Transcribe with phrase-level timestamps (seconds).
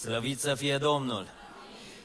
[0.00, 1.26] Slăvit să fie Domnul!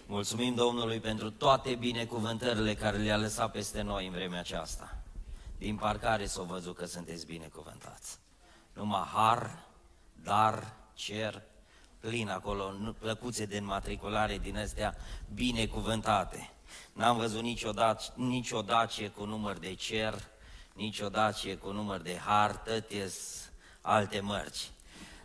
[0.06, 4.98] Mulțumim Domnului pentru toate binecuvântările care le-a lăsat peste noi în vremea aceasta.
[5.58, 8.18] Din parcare s-o văzut că sunteți binecuvântați.
[8.74, 9.66] Numai har,
[10.24, 11.42] dar, cer,
[12.00, 14.96] plin acolo, plăcuțe de înmatriculare din astea
[15.34, 16.52] binecuvântate.
[16.94, 20.28] N-am văzut niciodată, nicio dacie cu număr de cer,
[20.74, 23.50] nicio dacie cu număr de har, tăties
[23.82, 24.72] alte mărci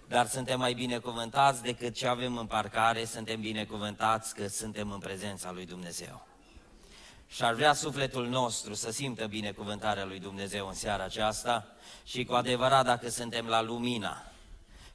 [0.09, 5.53] dar suntem mai binecuvântați decât ce avem în parcare, suntem binecuvântați că suntem în prezența
[5.53, 6.27] lui Dumnezeu.
[7.29, 11.67] Și ar vrea sufletul nostru să simtă binecuvântarea lui Dumnezeu în seara aceasta
[12.05, 14.23] și cu adevărat dacă suntem la lumina,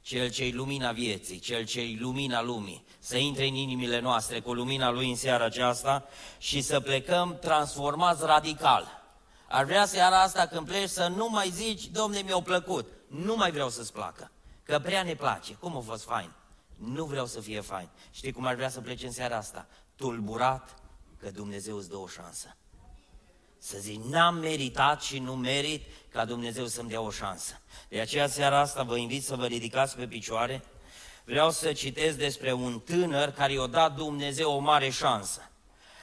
[0.02, 4.90] cel ce-i lumina vieții, cel ce-i lumina lumii, să intre în inimile noastre cu lumina
[4.90, 6.04] lui în seara aceasta
[6.38, 9.02] și să plecăm transformați radical.
[9.48, 13.50] Ar vrea seara asta când pleci să nu mai zici, domne, mi-a plăcut, nu mai
[13.50, 14.30] vreau să-ți placă.
[14.72, 15.54] Că prea ne place.
[15.54, 16.30] Cum a fost fain?
[16.76, 17.88] Nu vreau să fie fain.
[18.10, 19.66] Știi cum ar vrea să plece în seara asta?
[19.96, 20.74] Tulburat
[21.18, 22.56] că Dumnezeu îți dă o șansă.
[23.58, 27.60] Să zic, n-am meritat și nu merit ca Dumnezeu să-mi dea o șansă.
[27.88, 30.64] De aceea seara asta vă invit să vă ridicați pe picioare.
[31.24, 35.50] Vreau să citesc despre un tânăr care i-a dat Dumnezeu o mare șansă.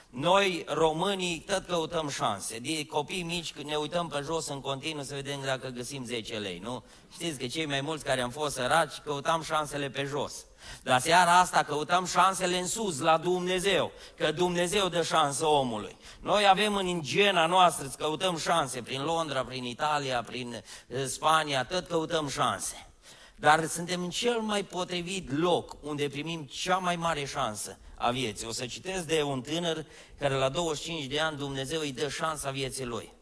[0.10, 2.60] Noi, românii, tot căutăm șanse.
[2.60, 6.60] De copii mici, ne uităm pe jos în continuu să vedem dacă găsim 10 lei,
[6.64, 6.84] nu?
[7.14, 10.46] Știți că cei mai mulți care am fost săraci căutam șansele pe jos.
[10.84, 15.98] Dar seara asta căutăm șansele în sus, la Dumnezeu, că Dumnezeu dă șansă omului.
[16.22, 21.66] Noi avem în gena noastră, îți căutăm șanse, prin Londra, prin Italia, prin eh, Spania,
[21.66, 22.88] tot căutăm șanse.
[23.36, 28.48] Dar suntem în cel mai potrivit loc unde primim cea mai mare șansă a vieții.
[28.48, 29.86] O să citesc de un tânăr
[30.20, 33.14] care la 25 de ani Dumnezeu îi dă șansa vieții lui.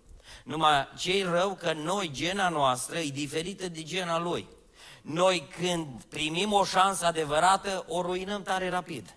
[0.43, 4.47] Numai ce rău că noi, gena noastră, e diferită de gena lui.
[5.01, 9.15] Noi când primim o șansă adevărată, o ruinăm tare rapid.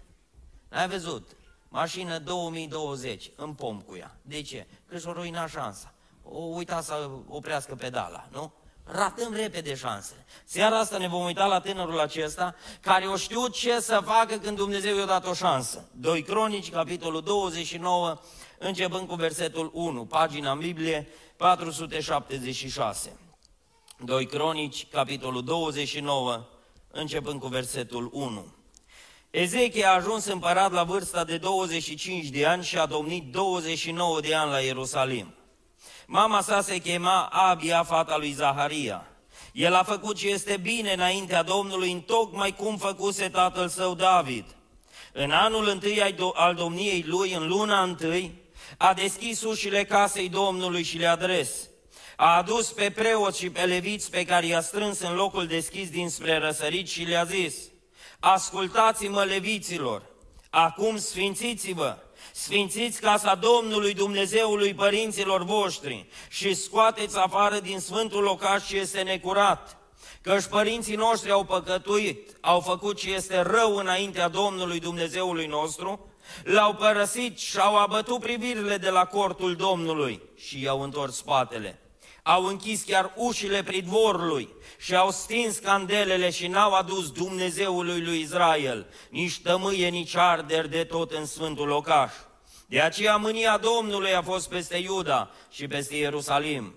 [0.68, 1.36] Ai văzut?
[1.68, 4.16] Mașină 2020, în pom cu ea.
[4.22, 4.66] De ce?
[4.86, 5.94] Că și-o ruina șansa.
[6.22, 8.52] O uita să oprească pedala, nu?
[8.92, 10.24] Ratăm repede șansele.
[10.44, 14.56] Seara asta ne vom uita la tânărul acesta care o știu ce să facă când
[14.56, 15.88] Dumnezeu i-a dat o șansă.
[15.92, 18.20] 2 Cronici, capitolul 29,
[18.58, 23.16] începând cu versetul 1, pagina în Biblie 476.
[24.04, 26.46] 2 Cronici, capitolul 29,
[26.90, 28.54] începând cu versetul 1.
[29.30, 34.34] Ezechia a ajuns împărat la vârsta de 25 de ani și a domnit 29 de
[34.34, 35.34] ani la Ierusalim.
[36.12, 39.06] Mama sa se chema Abia, fata lui Zaharia.
[39.52, 44.44] El a făcut ce este bine înaintea Domnului, în tocmai cum făcuse tatăl său David.
[45.12, 48.34] În anul întâi al domniei lui, în luna întâi,
[48.78, 51.68] a deschis ușile casei Domnului și le-a adres.
[52.16, 56.38] A adus pe preoți și pe leviți pe care i-a strâns în locul deschis dinspre
[56.38, 57.54] răsărit și le-a zis,
[58.20, 60.02] Ascultați-mă, leviților,
[60.50, 61.98] acum sfințiți-vă,
[62.32, 69.76] Sfințiți casa Domnului Dumnezeului părinților voștri și scoateți afară din sfântul locaș ce este necurat.
[70.22, 76.08] Căci părinții noștri au păcătuit, au făcut ce este rău înaintea Domnului Dumnezeului nostru,
[76.44, 81.78] l-au părăsit și au abătut privirile de la cortul Domnului și i-au întors spatele.
[82.22, 84.48] Au închis chiar ușile pridvorului
[84.78, 90.84] și au stins candelele și n-au adus Dumnezeului lui Israel, nici tămâie, nici arder de
[90.84, 92.12] tot în sfântul locaș.
[92.66, 96.74] De aceea mânia Domnului a fost peste Iuda și peste Ierusalim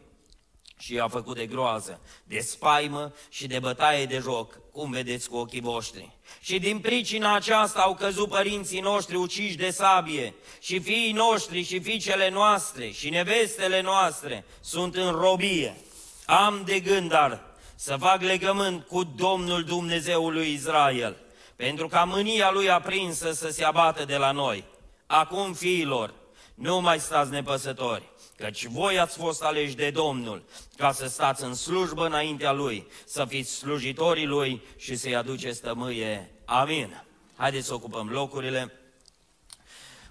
[0.85, 5.35] și a făcut de groază, de spaimă și de bătaie de joc, cum vedeți cu
[5.35, 6.11] ochii voștri.
[6.41, 11.79] Și din pricina aceasta au căzut părinții noștri uciși de sabie și fiii noștri și
[11.79, 15.77] fiicele noastre și nevestele noastre sunt în robie.
[16.25, 17.43] Am de gând, dar,
[17.75, 21.17] să fac legământ cu Domnul Dumnezeului Israel,
[21.55, 24.63] pentru ca mânia lui aprinsă să se abată de la noi.
[25.05, 26.13] Acum, fiilor,
[26.53, 28.12] nu mai stați nepăsători,
[28.43, 30.43] căci voi ați fost aleși de Domnul,
[30.77, 36.31] ca să stați în slujbă înaintea Lui, să fiți slujitorii Lui și să-i aduceți tămâie.
[36.45, 37.03] Amin.
[37.35, 38.71] Haideți să ocupăm locurile.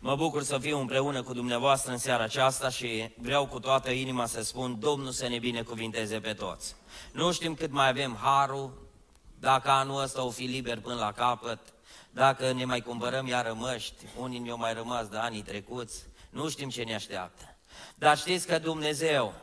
[0.01, 4.27] Mă bucur să fiu împreună cu dumneavoastră în seara aceasta și vreau cu toată inima
[4.27, 6.77] să spun, Domnul să ne binecuvinteze pe toți.
[7.13, 8.91] Nu știm cât mai avem harul,
[9.39, 11.59] dacă anul ăsta o fi liber până la capăt,
[12.11, 16.69] dacă ne mai cumpărăm iar rămăști, unii ne-au mai rămas de anii trecuți, nu știm
[16.69, 17.52] ce ne așteaptă.
[17.95, 19.35] Dar știți că Dumnezeu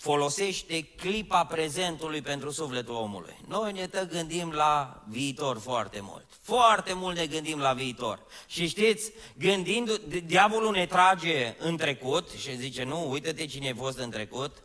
[0.00, 3.36] folosește clipa prezentului pentru sufletul omului.
[3.48, 6.24] Noi ne tă gândim la viitor foarte mult.
[6.42, 8.22] Foarte mult ne gândim la viitor.
[8.46, 9.96] Și știți, gândind,
[10.26, 14.62] diavolul ne trage în trecut și zice, nu, uite-te cine ai fost în trecut,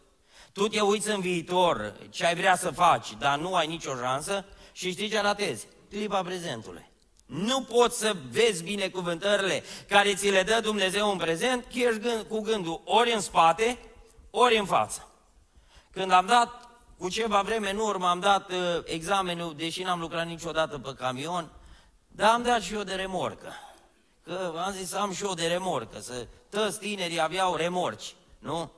[0.54, 4.46] tu te uiți în viitor, ce ai vrea să faci, dar nu ai nicio șansă
[4.72, 5.68] și știi ce ratezi?
[5.90, 6.90] Clipa prezentului.
[7.26, 12.26] Nu poți să vezi binecuvântările care ți le dă Dumnezeu în prezent, că ești gând,
[12.30, 13.78] cu gândul ori în spate,
[14.30, 15.10] ori în față.
[15.92, 20.26] Când am dat, cu ceva vreme în urmă, am dat uh, examenul, deși n-am lucrat
[20.26, 21.50] niciodată pe camion,
[22.08, 23.54] dar am dat și eu de remorcă.
[24.24, 28.72] Că am zis am și eu de remorcă, să toți tinerii aveau remorci, nu?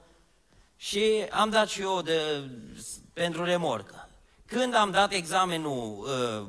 [0.76, 2.50] Și am dat și eu de,
[3.14, 4.10] pentru remorcă.
[4.46, 6.48] Când am dat examenul uh,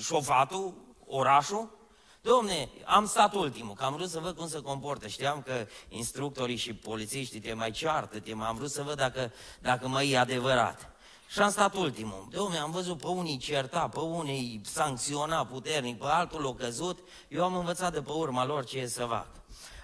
[0.00, 0.74] șofatul,
[1.16, 1.82] orașul,
[2.20, 5.06] Domne, am stat ultimul, că am vrut să văd cum se comportă.
[5.06, 9.32] Știam că instructorii și polițiștii te mai ceartă, te mai am vrut să văd dacă,
[9.60, 10.90] dacă mai e adevărat.
[11.28, 12.28] Și am stat ultimul.
[12.30, 16.98] Domne, am văzut pe unii certa, pe unii sancționa puternic, pe altul o căzut.
[17.28, 19.26] Eu am învățat de pe urma lor ce e să fac.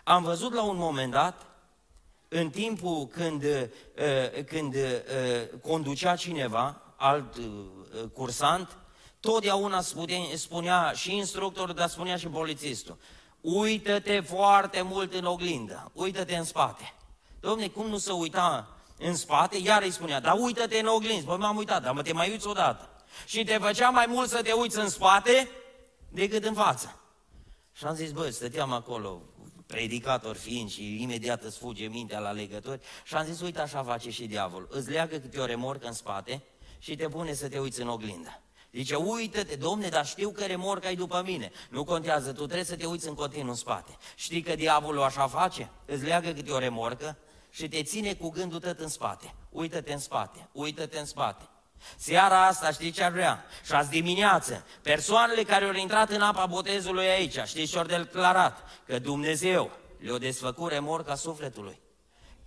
[0.05, 1.47] Am văzut la un moment dat,
[2.29, 4.81] în timpul când, uh, când uh,
[5.63, 7.45] conducea cineva, alt uh,
[8.13, 8.77] cursant,
[9.21, 9.81] Totdeauna
[10.35, 12.99] spunea și instructorul, dar spunea și polițistul.
[13.41, 16.95] Uită-te foarte mult în oglindă, uită-te în spate.
[17.41, 19.57] Domne, cum nu se uita în spate?
[19.57, 21.27] Iar îi spunea, dar uită-te în oglindă.
[21.27, 22.89] Păi m-am uitat, dar mă te mai uiți odată.
[23.27, 25.51] Și te făcea mai mult să te uiți în spate
[26.09, 27.01] decât în față.
[27.73, 29.23] Și am zis, băi, stăteam acolo,
[29.67, 34.11] predicator fiind și imediat îți fuge mintea la legători și am zis, uite așa face
[34.11, 34.69] și diavolul.
[34.71, 36.43] Îți leagă câte o remorcă în spate
[36.79, 38.41] și te pune să te uiți în oglindă.
[38.73, 41.51] Zice, uită-te, domne, dar știu că remorca e după mine.
[41.71, 43.97] Nu contează, tu trebuie să te uiți în continuu în spate.
[44.15, 45.71] Știi că diavolul așa face?
[45.85, 47.17] Îți leagă câte o remorcă
[47.51, 49.35] și te ține cu gândul tot în spate.
[49.51, 51.49] Uită-te în spate, uită-te în spate.
[51.97, 53.45] Seara asta știi ce ar vrea?
[53.65, 58.65] Și azi dimineață, persoanele care au intrat în apa botezului aici, știți ce au declarat?
[58.87, 61.81] Că Dumnezeu le-a desfăcut remorca sufletului.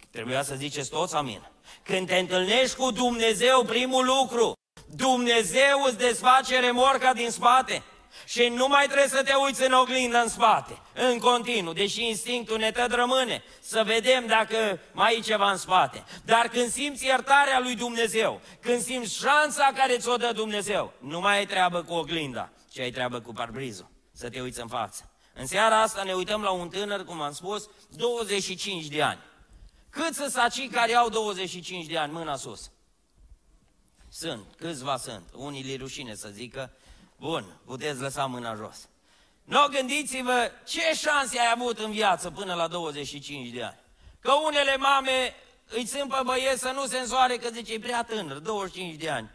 [0.10, 1.50] Trebuia să ziceți toți amin.
[1.84, 4.54] Când te întâlnești cu Dumnezeu, primul lucru,
[4.96, 7.84] Dumnezeu îți desface remorca din spate
[8.26, 12.58] și nu mai trebuie să te uiți în oglindă în spate, în continuu, deși instinctul
[12.58, 16.04] ne tot rămâne să vedem dacă mai e ceva în spate.
[16.26, 21.38] Dar când simți iertarea lui Dumnezeu, când simți șansa care ți-o dă Dumnezeu, nu mai
[21.38, 25.12] ai treabă cu oglinda, ci ai treabă cu parbrizul, să te uiți în față.
[25.34, 29.20] În seara asta ne uităm la un tânăr, cum am spus, 25 de ani.
[29.90, 32.72] Cât să saci care au 25 de ani, mâna sus?
[34.16, 35.24] Sunt, câțiva sunt.
[35.36, 36.72] Unii li rușine să zică,
[37.18, 38.90] bun, puteți lăsa mâna jos.
[39.44, 43.80] Nu gândiți-vă ce șanse ai avut în viață până la 25 de ani.
[44.20, 45.36] Că unele mame
[45.68, 49.10] îi țin pe băieți să nu se însoare că zice, e prea tânăr, 25 de
[49.10, 49.30] ani.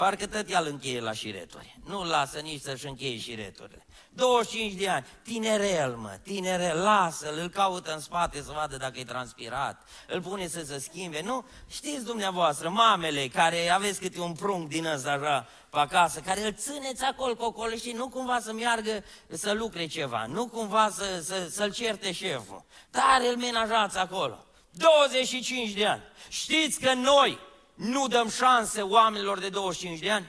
[0.00, 1.78] Parcă tot el încheie la șireturi.
[1.84, 3.86] Nu lasă nici să-și încheie șireturile.
[4.10, 9.04] 25 de ani, tinerel, mă, tinerel, lasă-l, îl caută în spate să vadă dacă e
[9.04, 11.22] transpirat, îl pune să se schimbe.
[11.22, 16.46] Nu, știți dumneavoastră, mamele care aveți câte un prunc din ăsta așa pe acasă, care
[16.46, 21.20] îl țineți acolo, cocolo și nu cumva să meargă să lucre ceva, nu cumva să,
[21.24, 22.64] să, să-l certe șeful.
[22.90, 24.44] Dar îl menajați acolo.
[24.70, 26.02] 25 de ani.
[26.28, 27.48] Știți că noi
[27.80, 30.26] nu dăm șanse oamenilor de 25 de ani?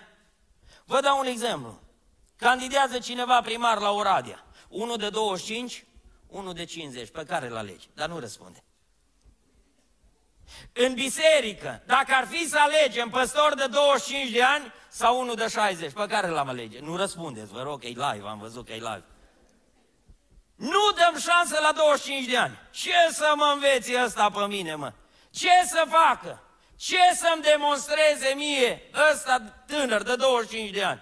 [0.85, 1.79] Vă dau un exemplu.
[2.35, 4.45] Candidează cineva primar la Oradea.
[4.67, 5.85] Unul de 25,
[6.27, 7.09] unul de 50.
[7.09, 7.89] Pe care îl alegi?
[7.93, 8.63] Dar nu răspunde.
[10.73, 15.47] În biserică, dacă ar fi să alegem păstor de 25 de ani sau unul de
[15.47, 16.79] 60, pe care l-am alege?
[16.79, 19.03] Nu răspundeți, vă rog, că e live, am văzut că e live.
[20.55, 22.59] Nu dăm șansă la 25 de ani.
[22.71, 24.93] Ce să mă înveți ăsta pe mine, mă?
[25.29, 26.41] Ce să facă?
[26.81, 31.01] Ce să-mi demonstreze mie ăsta tânăr de 25 de ani?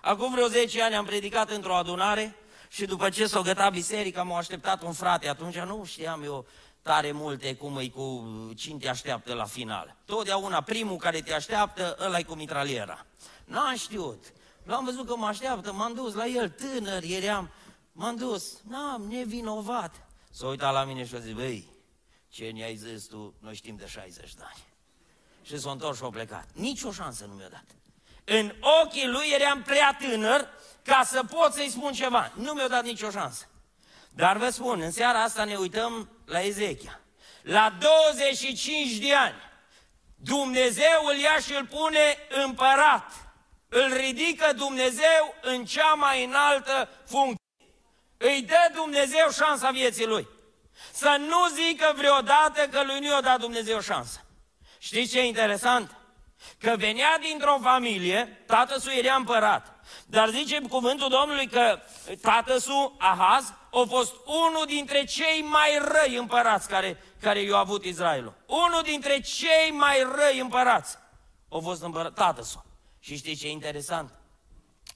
[0.00, 2.36] Acum vreo 10 ani am predicat într-o adunare
[2.68, 5.28] și după ce s-o găta biserica m-a așteptat un frate.
[5.28, 6.46] Atunci nu știam eu
[6.82, 8.24] tare multe cum e cu
[8.56, 9.96] cine te așteaptă la final.
[10.04, 13.06] Totdeauna primul care te așteaptă, ăla e cu mitraliera.
[13.44, 14.32] N-am știut.
[14.62, 17.50] L-am văzut că mă așteaptă, m-am dus la el, tânăr eram,
[17.92, 20.06] m-am dus, n-am, nevinovat.
[20.30, 21.68] S-a uitat la mine și a zis, băi,
[22.28, 24.73] ce ne-ai zis tu, noi știm de 60 de ani.
[25.44, 26.44] Și s-a întors și a plecat.
[26.52, 27.64] Nici o șansă nu mi-a dat.
[28.24, 30.48] În ochii lui eram prea tânăr
[30.82, 32.32] ca să pot să-i spun ceva.
[32.34, 33.48] Nu mi-a dat nicio șansă.
[34.10, 37.00] Dar vă spun, în seara asta ne uităm la Ezechia.
[37.42, 39.34] La 25 de ani,
[40.16, 43.12] Dumnezeu îl ia și îl pune împărat.
[43.68, 47.38] Îl ridică Dumnezeu în cea mai înaltă funcție.
[48.16, 50.28] Îi dă Dumnezeu șansa vieții lui.
[50.92, 54.23] Să nu zică vreodată că lui nu i-a dat Dumnezeu șansă.
[54.84, 55.96] Știți ce e interesant?
[56.58, 59.84] că venea dintr-o familie, tatăsul era împărat.
[60.06, 61.78] Dar zice cuvântul Domnului că
[62.20, 68.34] tatăsul, Ahaz, a fost unul dintre cei mai răi împărați care, care i-au avut Israelul.
[68.46, 70.96] Unul dintre cei mai răi împărați
[71.48, 72.64] a fost împărat, tatăsul.
[72.98, 74.12] Și știți ce e interesant?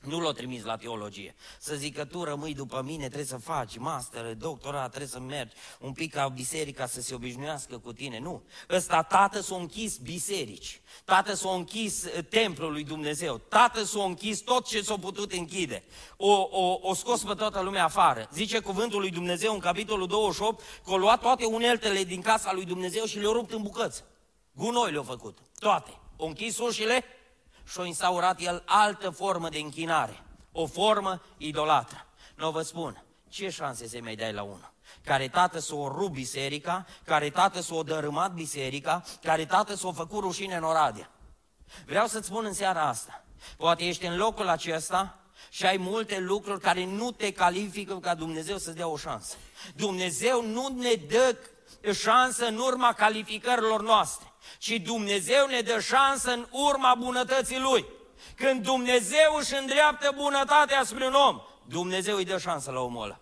[0.00, 1.34] Nu l-a trimis la teologie.
[1.60, 5.92] Să zică, tu rămâi după mine, trebuie să faci master, doctorat, trebuie să mergi un
[5.92, 8.18] pic ca biserica să se obișnuiască cu tine.
[8.18, 8.42] Nu.
[8.70, 10.80] Ăsta tată s-a închis biserici.
[11.04, 13.38] Tată s-a închis eh, templul lui Dumnezeu.
[13.38, 15.84] Tată s-a închis tot ce s-a putut închide.
[16.16, 18.28] O, o, o scos pe toată lumea afară.
[18.32, 22.64] Zice cuvântul lui Dumnezeu în capitolul 28 că a luat toate uneltele din casa lui
[22.64, 24.04] Dumnezeu și le-a rupt în bucăți.
[24.52, 25.38] Gunoi le-a făcut.
[25.58, 25.90] Toate.
[26.16, 27.04] O închis ușile
[27.70, 30.22] și-a instaurat el altă formă de închinare,
[30.52, 32.06] o formă idolatră.
[32.34, 34.72] Nu vă spun, ce șanse se mai dai la unul?
[35.04, 40.56] Care tată s-o rup biserica, care tată s-o dărâmat biserica, care tată s-o făcut rușine
[40.56, 41.10] în Oradea.
[41.86, 43.24] Vreau să-ți spun în seara asta,
[43.56, 45.18] poate ești în locul acesta
[45.50, 49.36] și ai multe lucruri care nu te califică ca Dumnezeu să-ți dea o șansă.
[49.76, 51.36] Dumnezeu nu ne dă
[51.92, 54.28] șansă în urma calificărilor noastre
[54.58, 57.86] ci Dumnezeu ne dă șansă în urma bunătății Lui.
[58.36, 63.18] Când Dumnezeu își îndreaptă bunătatea spre un om, Dumnezeu îi dă șansă la omul ăla.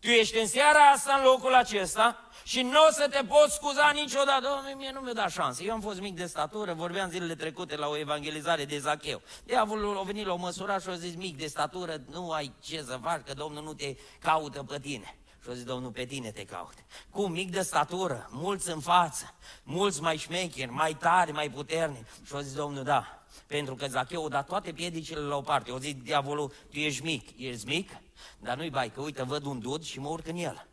[0.00, 3.90] Tu ești în seara asta în locul acesta și nu o să te poți scuza
[3.94, 4.40] niciodată.
[4.42, 5.62] Doamne, mie nu mi-a dat șansă.
[5.62, 9.22] Eu am fost mic de statură, vorbeam zilele trecute la o evangelizare de Zacheu.
[9.44, 12.82] Diavolul a venit la o măsură și a zis, mic de statură, nu ai ce
[12.82, 15.18] să faci, că Domnul nu te caută pe tine.
[15.42, 16.74] Și a zis, Domnul, pe tine te caut.
[17.10, 22.06] Cu mic de statură, mulți în față, mulți mai șmecheri, mai tari, mai puternici.
[22.26, 25.70] Și a zis, Domnul, da, pentru că Zacheu a dat toate piedicile la o parte.
[25.70, 27.90] O zis diavolul, tu ești mic, ești mic,
[28.38, 30.69] dar nu-i bai, că uite, văd un dud și mă urc în el.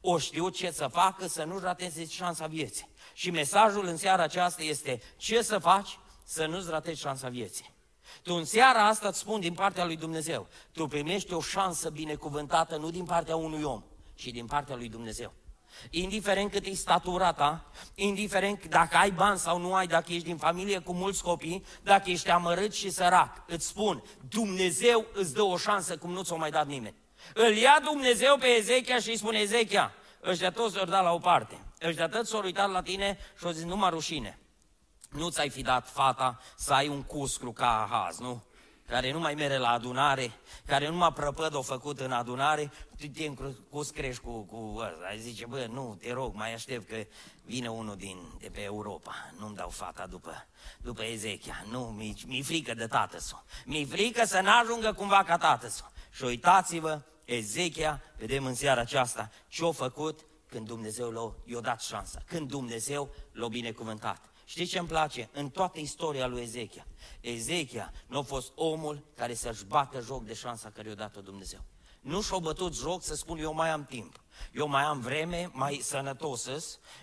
[0.00, 2.88] O știu ce să facă să nu rateze șansa vieții.
[3.14, 7.74] Și mesajul în seara aceasta este ce să faci să nu-ți ratezi șansa vieții.
[8.22, 12.76] Tu în seara asta îți spun din partea lui Dumnezeu, tu primești o șansă binecuvântată
[12.76, 13.82] nu din partea unui om,
[14.14, 15.32] și din partea lui Dumnezeu.
[15.90, 20.36] Indiferent cât e statura ta, indiferent dacă ai bani sau nu ai, dacă ești din
[20.36, 25.56] familie cu mulți copii, dacă ești amărât și sărac, îți spun, Dumnezeu îți dă o
[25.56, 26.96] șansă cum nu ți-o mai dat nimeni.
[27.34, 29.92] Îl ia Dumnezeu pe Ezechia și îi spune, Ezechia,
[30.24, 31.64] ăștia toți s-au dat la o parte.
[31.82, 34.38] Ăștia toți s-au uitat la tine și au zis, nu mă rușine.
[35.10, 38.42] Nu ți-ai fi dat fata să ai un cuscru ca Ahaz, nu?
[38.90, 40.32] care nu mai mere la adunare,
[40.66, 45.06] care nu m-a prăpăd o făcut în adunare, tu te încrus crești cu, cu ăsta.
[45.08, 46.96] Ai zice, bă, nu, te rog, mai aștept că
[47.44, 49.14] vine unul din, de pe Europa.
[49.38, 50.46] Nu-mi dau fata după,
[50.82, 51.64] după Ezechia.
[51.70, 53.18] Nu, mi, mi frică de tată
[53.64, 55.68] Mi frică să n-ajungă cumva ca tată
[56.10, 61.10] Și uitați-vă, Ezechia, vedem în seara aceasta, ce-a făcut când Dumnezeu
[61.46, 64.30] l-a dat șansa, când Dumnezeu l-a binecuvântat.
[64.44, 65.28] Știți ce îmi place?
[65.32, 66.86] În toată istoria lui Ezechia,
[67.20, 71.60] Ezechia nu a fost omul care să-și bată joc de șansa care i-a dat-o Dumnezeu.
[72.00, 74.20] Nu și-a bătut joc să spun eu mai am timp,
[74.52, 76.48] eu mai am vreme, mai sănătos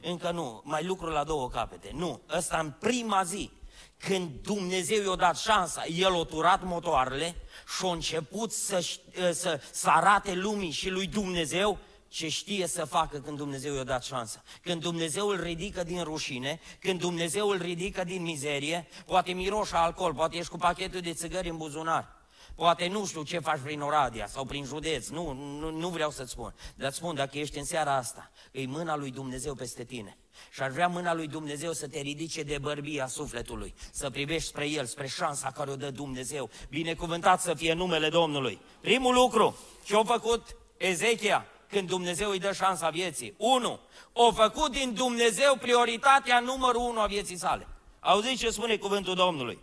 [0.01, 1.91] încă nu, mai lucru la două capete.
[1.93, 3.51] Nu, ăsta în prima zi,
[3.97, 7.35] când Dumnezeu i-a dat șansa, el a turat motoarele
[7.77, 8.85] și a început să,
[9.31, 14.03] să, să arate lumii și lui Dumnezeu ce știe să facă când Dumnezeu i-a dat
[14.03, 14.43] șansă.
[14.61, 20.13] Când Dumnezeu îl ridică din rușine, când Dumnezeu îl ridică din mizerie, poate miroșă alcool,
[20.13, 22.15] poate ești cu pachetul de țigări în buzunar,
[22.55, 26.31] poate nu știu ce faci prin Oradea sau prin județ, nu, nu, nu vreau să-ți
[26.31, 26.53] spun.
[26.75, 30.17] Dar spun, dacă ești în seara asta, e mâna lui Dumnezeu peste tine.
[30.51, 34.67] Și ar vrea mâna lui Dumnezeu să te ridice de bărbia sufletului, să privești spre
[34.67, 36.49] El, spre șansa care o dă Dumnezeu.
[36.69, 38.59] Binecuvântat să fie numele Domnului.
[38.81, 41.45] Primul lucru, ce-a făcut Ezechia?
[41.69, 43.33] când Dumnezeu îi dă șansa vieții.
[43.37, 43.79] Unu,
[44.13, 47.67] o făcut din Dumnezeu prioritatea numărul unu a vieții sale.
[47.99, 49.59] Auziți ce spune cuvântul Domnului?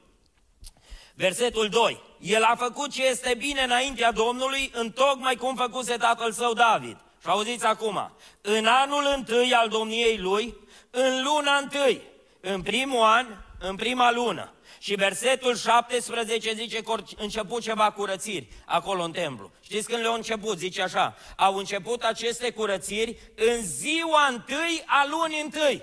[1.15, 2.03] Versetul 2.
[2.21, 6.97] El a făcut ce este bine înaintea Domnului, în tocmai cum făcuse tatăl său David.
[7.21, 10.55] Și auziți acum, în anul întâi al domniei lui,
[10.95, 12.03] în luna întâi,
[12.41, 13.27] în primul an,
[13.59, 19.51] în prima lună, și versetul 17 zice că au început ceva curățiri acolo în templu.
[19.61, 20.59] Știți când le-au început?
[20.59, 25.83] Zice așa, au început aceste curățiri în ziua întâi a lunii întâi.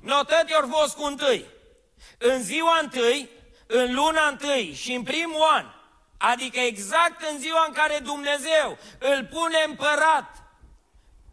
[0.00, 1.44] Notăți ori fost cu întâi.
[2.18, 3.28] În ziua întâi,
[3.66, 5.66] în luna întâi și în primul an,
[6.16, 10.45] adică exact în ziua în care Dumnezeu îl pune împărat,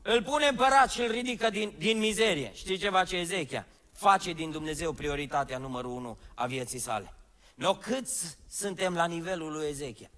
[0.03, 2.51] îl pune împărat și îl ridică din, din mizerie.
[2.53, 3.67] Știți ce face Ezechia?
[3.93, 7.13] face din Dumnezeu prioritatea numărul unu a vieții sale.
[7.55, 10.09] Noi câți suntem la nivelul lui Ezechia?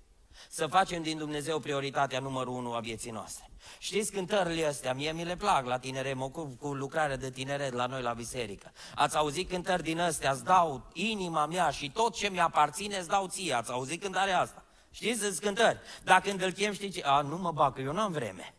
[0.50, 3.50] Să facem din Dumnezeu prioritatea numărul unu a vieții noastre.
[3.80, 7.74] Știți cântările astea, mie mi le plac la tinere, mă ocup cu lucrarea de tineret
[7.74, 8.72] la noi la biserică.
[8.96, 13.28] Ați auzit cântări din astea, îți dau inima mea și tot ce mi-aparține îți dau
[13.28, 13.54] ție.
[13.54, 14.66] Ați auzit cântarea asta?
[14.92, 15.80] Știți, sunt cântări.
[16.04, 17.02] Dacă când îl chem, știi ce?
[17.04, 18.55] A, nu mă bag, eu n-am vreme.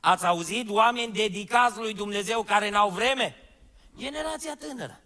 [0.00, 3.36] Ați auzit oameni dedicați lui Dumnezeu care n-au vreme?
[3.98, 5.00] Generația tânără.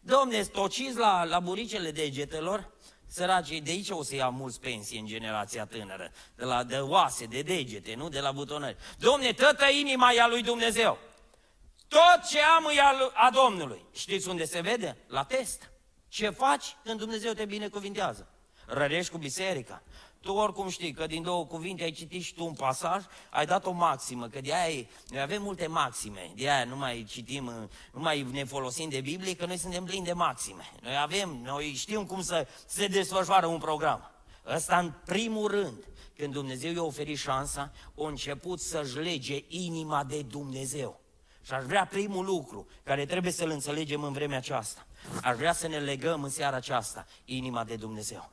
[0.00, 2.70] Domne, stociți la, la buricele degetelor,
[3.12, 7.26] Săracii de aici o să ia mulți pensii în generația tânără, de la de oase,
[7.26, 8.76] de degete, nu de la butonări.
[8.98, 10.98] Domne, toată inima e a lui Dumnezeu.
[11.88, 12.80] Tot ce am e
[13.14, 13.84] a Domnului.
[13.92, 14.96] Știți unde se vede?
[15.06, 15.70] La test.
[16.08, 18.28] Ce faci când Dumnezeu te binecuvintează?
[18.66, 19.82] Rărești cu biserica.
[20.22, 23.66] Tu oricum știi că din două cuvinte ai citit și tu un pasaj, ai dat
[23.66, 27.44] o maximă, că de aia noi avem multe maxime, de aia nu mai citim,
[27.92, 30.72] nu mai ne folosim de Biblie, că noi suntem plini de maxime.
[30.82, 34.10] Noi avem, noi știm cum să se desfășoară un program.
[34.46, 35.84] Ăsta în primul rând,
[36.16, 41.00] când Dumnezeu i-a oferit șansa, a început să-și lege inima de Dumnezeu.
[41.42, 44.86] Și aș vrea primul lucru care trebuie să-l înțelegem în vremea aceasta.
[45.22, 48.30] Aș vrea să ne legăm în seara aceasta inima de Dumnezeu.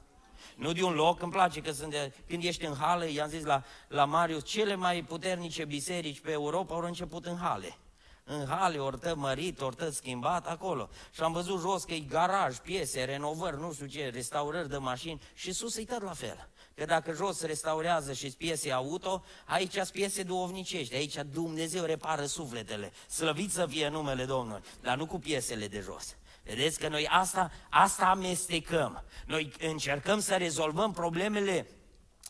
[0.58, 3.44] Nu de un loc, îmi place că sunt de, când ești în hale, i-am zis
[3.44, 7.78] la, la Marius, cele mai puternice biserici pe Europa au început în hale.
[8.24, 10.90] În hale, ori mărit, ori schimbat, acolo.
[11.12, 15.22] Și am văzut jos că e garaj, piese, renovări, nu știu ce, restaurări de mașini
[15.34, 16.50] și sus e tot la fel.
[16.76, 22.26] Că dacă jos se restaurează și piese auto, aici sunt piese duovnicești, aici Dumnezeu repară
[22.26, 22.92] sufletele.
[23.10, 26.17] Slăvit să fie numele Domnului, dar nu cu piesele de jos.
[26.48, 29.04] Vedeți că noi asta, asta amestecăm.
[29.26, 31.68] Noi încercăm să rezolvăm problemele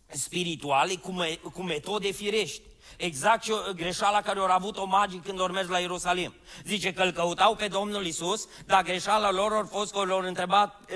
[0.08, 2.62] spirituale cu, me, cu metode firești.
[2.98, 6.34] Exact ce greșeala care au avut-o magii când au mers la Ierusalim.
[6.64, 10.92] Zice că îl căutau pe Domnul Isus, dar greșeala lor a fost că au întrebat,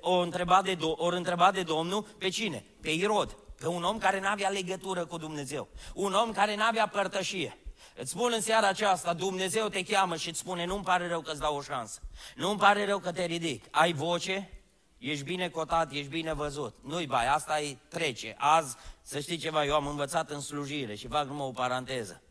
[0.00, 2.64] o întrebat, de, o întrebat de Domnul pe cine?
[2.80, 3.36] Pe Irod.
[3.60, 5.68] Pe un om care n-avea legătură cu Dumnezeu.
[5.94, 7.58] Un om care n-avea părtășie.
[8.00, 11.30] Îți spun în seara aceasta, Dumnezeu te cheamă și îți spune, nu-mi pare rău că
[11.30, 12.00] îți dau o șansă.
[12.34, 13.64] Nu-mi pare rău că te ridic.
[13.70, 14.50] Ai voce,
[14.98, 16.74] ești bine cotat, ești bine văzut.
[16.82, 18.34] Nu-i bai, asta e trece.
[18.38, 22.22] Azi, să știi ceva, eu am învățat în slujire și fac numai o paranteză.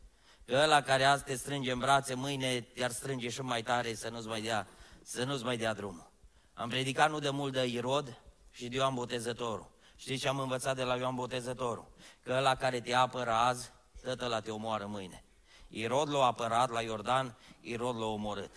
[0.45, 4.09] Că ăla care azi te strânge în brațe, mâine te-ar strânge și mai tare să
[4.09, 4.67] nu-ți mai dea,
[5.03, 6.11] să nu-ți mai dea drumul.
[6.53, 8.21] Am predicat nu de mult de Irod
[8.51, 9.71] și de Ioan Botezătorul.
[9.95, 11.91] Știți ce am învățat de la Ioan Botezătorul?
[12.23, 13.71] Că ăla care te apără azi,
[14.03, 15.23] tot ăla te omoară mâine.
[15.69, 18.51] Irod l-a apărat la Iordan, Irod l-a omorât.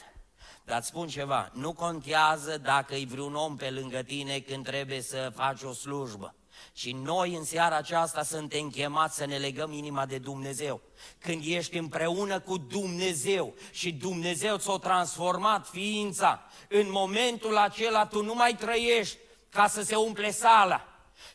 [0.64, 5.00] Dar îți spun ceva, nu contează dacă e vreun om pe lângă tine când trebuie
[5.00, 6.34] să faci o slujbă.
[6.72, 10.80] Și noi în seara aceasta suntem chemați să ne legăm inima de Dumnezeu.
[11.18, 18.34] Când ești împreună cu Dumnezeu și Dumnezeu ți-a transformat ființa, în momentul acela tu nu
[18.34, 19.18] mai trăiești
[19.50, 20.86] ca să se umple sala,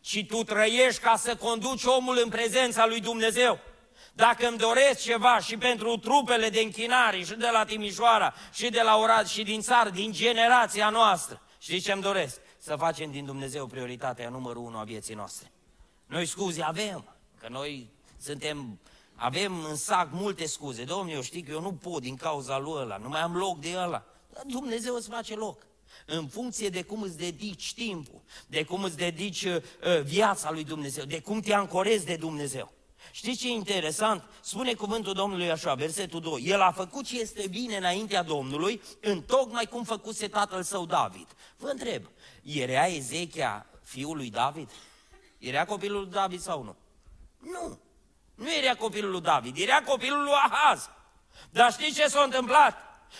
[0.01, 3.59] ci tu trăiești ca să conduci omul în prezența lui Dumnezeu.
[4.17, 8.81] Dacă îmi doresc ceva și pentru trupele de închinare și de la Timișoara și de
[8.81, 12.39] la Orad și din țară, din generația noastră, știți ce îmi doresc?
[12.57, 15.51] Să facem din Dumnezeu prioritatea numărul unu a vieții noastre.
[16.05, 18.79] Noi scuze avem, că noi suntem,
[19.15, 20.83] avem în sac multe scuze.
[20.83, 23.59] Domnule, eu știu că eu nu pot din cauza lui ăla, nu mai am loc
[23.59, 24.03] de ăla.
[24.33, 25.65] Dar Dumnezeu îți face loc
[26.05, 29.61] în funcție de cum îți dedici timpul, de cum îți dedici uh,
[30.03, 32.75] viața lui Dumnezeu, de cum te ancorezi de Dumnezeu.
[33.17, 34.23] Știți ce e interesant?
[34.41, 36.41] Spune cuvântul Domnului așa, versetul 2.
[36.45, 41.27] El a făcut ce este bine înaintea Domnului, în tocmai cum făcuse tatăl său David.
[41.57, 42.09] Vă întreb,
[42.43, 44.69] era Ezechia fiul lui David?
[45.37, 46.75] Era copilul lui David sau nu?
[47.51, 47.79] Nu.
[48.35, 50.89] Nu era copilul lui David, era copilul lui Ahaz.
[51.49, 52.77] Dar știți ce s-a întâmplat?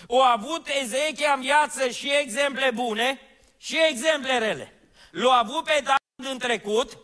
[0.08, 3.20] O avut Ezechia în viață și exemple bune
[3.58, 4.74] și exemple rele.
[5.12, 6.98] L-a avut pe David în trecut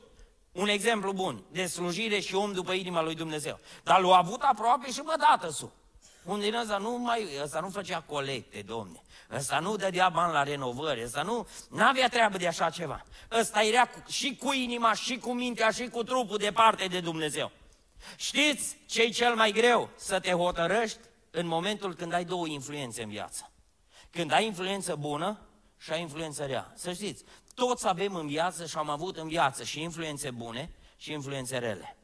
[0.54, 3.60] un exemplu bun de slujire și om după inima lui Dumnezeu.
[3.84, 5.74] Dar l-a avut aproape și pe dată su.
[6.24, 9.02] Un din ăsta nu mai, ăsta nu făcea colecte, domne.
[9.32, 13.04] Ăsta nu dădea bani la renovări, ăsta nu avea treabă de așa ceva.
[13.32, 17.52] Ăsta era și cu inima, și cu mintea, și cu trupul departe de Dumnezeu.
[18.16, 19.90] Știți ce e cel mai greu?
[19.96, 21.00] Să te hotărăști
[21.32, 23.52] în momentul când ai două influențe în viață.
[24.10, 25.40] Când ai influență bună
[25.78, 26.74] și ai influență rea.
[26.76, 31.12] Să știți, toți avem în viață și am avut în viață și influențe bune și
[31.12, 31.98] influențe rele.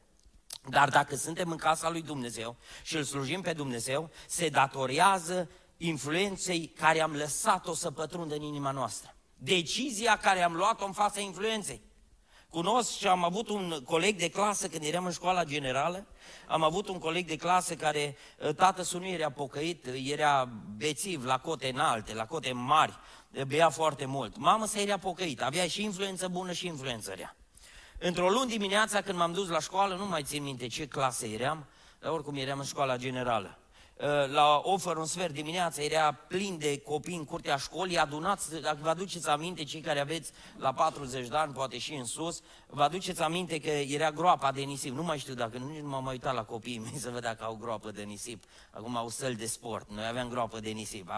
[0.68, 6.66] Dar dacă suntem în casa lui Dumnezeu și îl slujim pe Dumnezeu, se datorează influenței
[6.66, 9.14] care am lăsat-o să pătrundă în inima noastră.
[9.36, 11.82] Decizia care am luat-o în fața influenței.
[12.50, 16.06] Cunosc și am avut un coleg de clasă când eram în școala generală,
[16.48, 18.16] am avut un coleg de clasă care,
[18.48, 22.98] ă, tată nu era pocăit, era bețiv la cote înalte, la cote mari,
[23.46, 24.36] bea foarte mult.
[24.36, 27.36] Mama sa era pocăită, avea și influență bună și influență rea.
[27.98, 31.66] Într-o luni dimineața când m-am dus la școală, nu mai țin minte ce clasă eram,
[31.98, 33.59] dar oricum eram în școala generală.
[34.32, 38.88] La ofer un sfert dimineața, era plin de copii în curtea școlii, adunați, dacă vă
[38.88, 43.22] aduceți aminte, cei care aveți la 40 de ani, poate și în sus, vă aduceți
[43.22, 44.94] aminte că era groapa de nisip.
[44.94, 47.56] Nu mai știu dacă, nu m-am mai uitat la copiii mei să văd dacă au
[47.60, 48.44] groapă de nisip.
[48.70, 51.10] Acum au săli de sport, noi aveam groapă de nisip,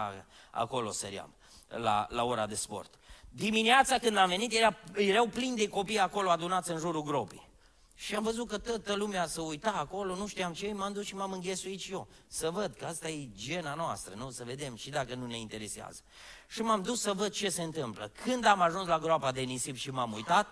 [0.51, 1.33] acolo săream,
[1.67, 2.93] la, la ora de sport.
[3.29, 7.51] Dimineața când am venit, era, erau plini de copii acolo adunați în jurul gropii.
[7.95, 11.15] Și am văzut că toată lumea să uita acolo, nu știam ce, m-am dus și
[11.15, 12.07] m-am înghesuit și eu.
[12.27, 14.29] Să văd că asta e gena noastră, nu?
[14.29, 16.01] Să vedem și dacă nu ne interesează.
[16.47, 18.11] Și m-am dus să văd ce se întâmplă.
[18.23, 20.47] Când am ajuns la groapa de nisip și m-am uitat,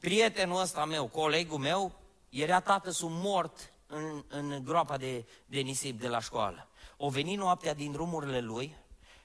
[0.00, 1.92] prietenul ăsta meu, colegul meu,
[2.28, 6.68] era tată sub mort în, în groapa de, de nisip de la școală.
[6.96, 8.76] O veni noaptea din drumurile lui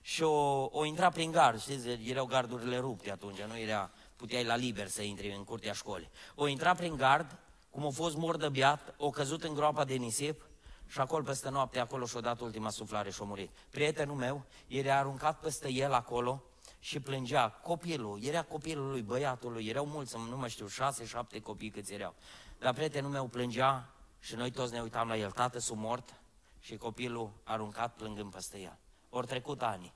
[0.01, 3.91] și o, o intra prin gard, știți, erau gardurile rupte atunci, nu era
[4.21, 6.09] puteai la liber să intri în curtea școlii.
[6.35, 7.37] O intra prin gard,
[7.69, 10.41] cum a fost mor de biat, o căzut în groapa de nisip
[10.87, 13.49] și acolo peste noapte, acolo și-a dat ultima suflare și-a murit.
[13.69, 16.43] Prietenul meu era aruncat peste el acolo
[16.79, 17.49] și plângea.
[17.49, 21.93] Copilul, era copilul lui, băiatul lui, erau mulți, nu mai știu, șase, șapte copii câți
[21.93, 22.15] erau.
[22.59, 26.13] Dar prietenul meu plângea și noi toți ne uitam la el, tată sub mort
[26.59, 28.77] și copilul aruncat plângând peste el.
[29.09, 29.93] Ori trecut ani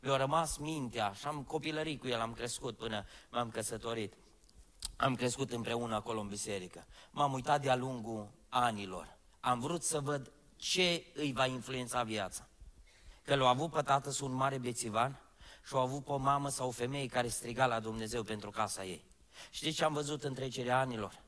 [0.00, 4.14] mi-a rămas mintea și am copilărit cu el, am crescut până m-am căsătorit.
[4.96, 6.86] Am crescut împreună acolo în biserică.
[7.10, 9.16] M-am uitat de-a lungul anilor.
[9.40, 12.48] Am vrut să văd ce îi va influența viața.
[13.24, 15.20] Că l-a avut pe tată un mare bețivan
[15.66, 18.84] și a avut pe o mamă sau o femeie care striga la Dumnezeu pentru casa
[18.84, 19.04] ei.
[19.50, 21.22] Știți ce am văzut în trecerea anilor?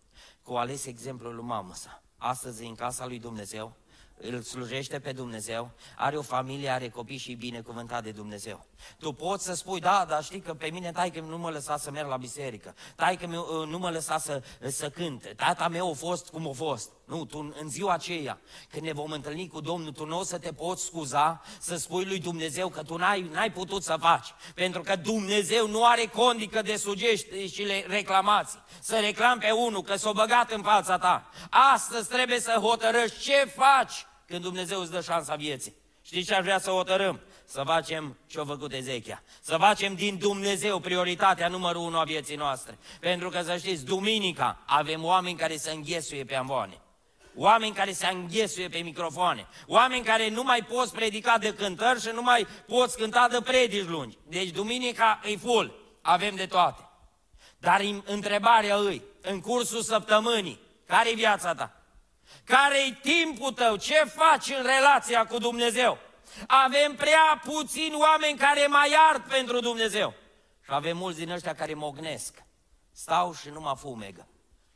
[0.45, 2.03] Că o ales exemplul lui mamă sa.
[2.17, 3.77] Astăzi în casa lui Dumnezeu,
[4.23, 8.67] îl slujește pe Dumnezeu, are o familie, are copii și e binecuvântat de Dumnezeu.
[8.99, 11.91] Tu poți să spui, da, dar știi că pe mine taică nu mă lăsa să
[11.91, 16.29] merg la biserică, taică uh, nu mă lăsa să, să cânte, tata meu a fost
[16.29, 16.91] cum a fost.
[17.05, 20.39] Nu, tu în ziua aceea, când ne vom întâlni cu Domnul, tu nu o să
[20.39, 24.35] te poți scuza să spui lui Dumnezeu că tu n-ai, n-ai putut să faci.
[24.55, 28.63] Pentru că Dumnezeu nu are condică de sugești și le reclamații.
[28.81, 31.31] Să reclam pe unul că s-o băgat în fața ta.
[31.75, 35.75] Astăzi trebuie să hotărăști ce faci când Dumnezeu îți dă șansa vieții.
[36.03, 37.21] Știți ce aș vrea să hotărâm?
[37.45, 39.23] Să facem ce-a făcut Ezechia.
[39.41, 42.79] Să facem din Dumnezeu prioritatea numărul unu a vieții noastre.
[43.01, 46.81] Pentru că, să știți, duminica avem oameni care se înghesuie pe amvoane.
[47.37, 49.47] Oameni care se înghesuie pe microfoane.
[49.67, 53.87] Oameni care nu mai poți predica de cântări și nu mai poți cânta de predici
[53.87, 54.19] lungi.
[54.29, 55.75] Deci duminica e full.
[56.03, 56.89] Avem de toate.
[57.59, 61.80] Dar întrebarea îi, în cursul săptămânii, care e viața ta?
[62.45, 63.77] Care-i timpul tău?
[63.77, 65.99] Ce faci în relația cu Dumnezeu?
[66.47, 70.15] Avem prea puțini oameni care mai ard pentru Dumnezeu.
[70.65, 72.43] Și avem mulți din ăștia care mognesc.
[72.93, 74.29] Stau și nu mă fumegă.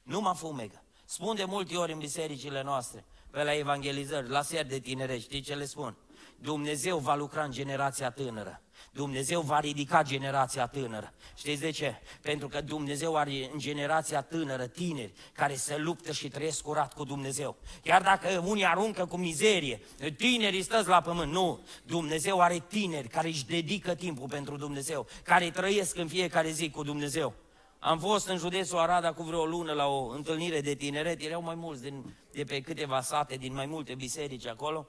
[0.03, 0.83] Nu mă fumegă.
[1.05, 5.40] Spun de multe ori în bisericile noastre, pe la evangelizări, la ser de tinere, știi
[5.40, 5.96] ce le spun?
[6.37, 8.62] Dumnezeu va lucra în generația tânără.
[8.94, 11.12] Dumnezeu va ridica generația tânără.
[11.37, 11.94] Știți de ce?
[12.20, 17.04] Pentru că Dumnezeu are în generația tânără tineri care se luptă și trăiesc curat cu
[17.04, 17.57] Dumnezeu.
[17.83, 19.80] Chiar dacă unii aruncă cu mizerie,
[20.16, 21.33] tinerii stăți la pământ.
[21.33, 26.70] Nu, Dumnezeu are tineri care își dedică timpul pentru Dumnezeu, care trăiesc în fiecare zi
[26.70, 27.35] cu Dumnezeu.
[27.78, 31.54] Am fost în județul Arada cu vreo lună la o întâlnire de tineret, erau mai
[31.54, 34.87] mulți din, de pe câteva sate, din mai multe biserici acolo,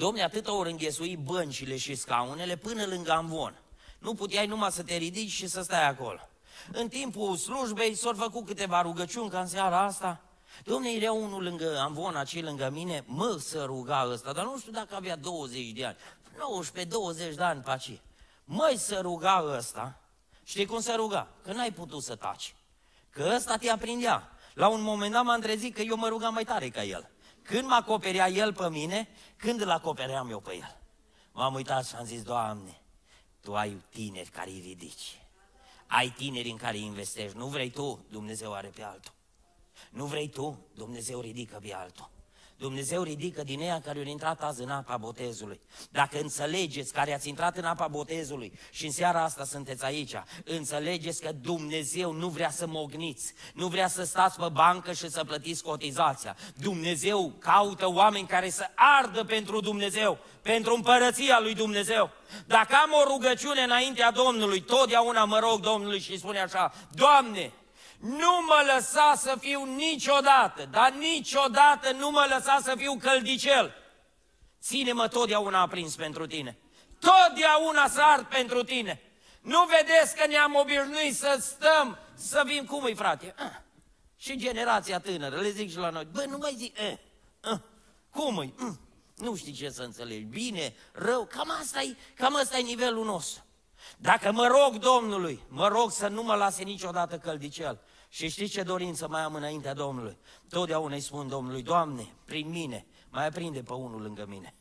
[0.00, 3.58] Domne, atât au înghesuit băncile și scaunele până lângă amvon.
[3.98, 6.28] Nu puteai numai să te ridici și să stai acolo.
[6.72, 10.20] În timpul slujbei s-au făcut câteva rugăciuni ca în seara asta.
[10.64, 14.72] Domne, era unul lângă amvon, acei lângă mine, mă să ruga ăsta, dar nu știu
[14.72, 15.96] dacă avea 20 de ani,
[17.32, 18.00] 19-20 de ani pe aici.
[18.44, 20.00] Măi să ruga ăsta,
[20.44, 21.28] știi cum să ruga?
[21.42, 22.54] Că n-ai putut să taci.
[23.10, 24.32] Că ăsta te aprindea.
[24.54, 27.10] La un moment dat m-am trezit că eu mă rugam mai tare ca el.
[27.50, 30.76] Când mă acoperea el pe mine, când îl acopeream eu pe el.
[31.32, 32.80] M-am uitat și am zis, Doamne,
[33.40, 35.22] Tu ai tineri care îi ridici.
[35.86, 37.36] Ai tineri în care îi investești.
[37.36, 39.12] Nu vrei Tu, Dumnezeu are pe altul.
[39.90, 42.10] Nu vrei Tu, Dumnezeu ridică pe altul.
[42.60, 45.60] Dumnezeu ridică din ea care au intrat azi în apa botezului.
[45.90, 51.20] Dacă înțelegeți care ați intrat în apa botezului și în seara asta sunteți aici, înțelegeți
[51.20, 55.62] că Dumnezeu nu vrea să mogniți, nu vrea să stați pe bancă și să plătiți
[55.62, 56.36] cotizația.
[56.56, 62.10] Dumnezeu caută oameni care să ardă pentru Dumnezeu, pentru împărăția lui Dumnezeu.
[62.46, 67.52] Dacă am o rugăciune înaintea Domnului, totdeauna mă rog Domnului și spune așa, Doamne,
[68.00, 73.74] nu mă lăsa să fiu niciodată, dar niciodată nu mă lăsa să fiu căldicel.
[74.62, 76.58] Ține-mă totdeauna aprins pentru tine.
[76.98, 79.00] Totdeauna să ard pentru tine.
[79.40, 83.34] Nu vedeți că ne-am obișnuit să stăm, să vin cum îi frate?
[83.38, 83.50] Ah.
[84.16, 86.96] Și generația tânără, le zic și la noi, bă, nu mai zic, eh,
[87.40, 87.58] ah.
[88.10, 88.54] cum îi?
[88.56, 88.80] Mm.
[89.16, 93.44] Nu știi ce să înțelegi, bine, rău, cam asta e, cam asta e nivelul nostru.
[93.96, 97.80] Dacă mă rog Domnului, mă rog să nu mă lase niciodată căldicel.
[98.12, 100.16] Și știți ce dorință mai am înaintea Domnului?
[100.48, 104.54] Totdeauna îi spun Domnului, Doamne, prin mine, mai aprinde pe unul lângă mine.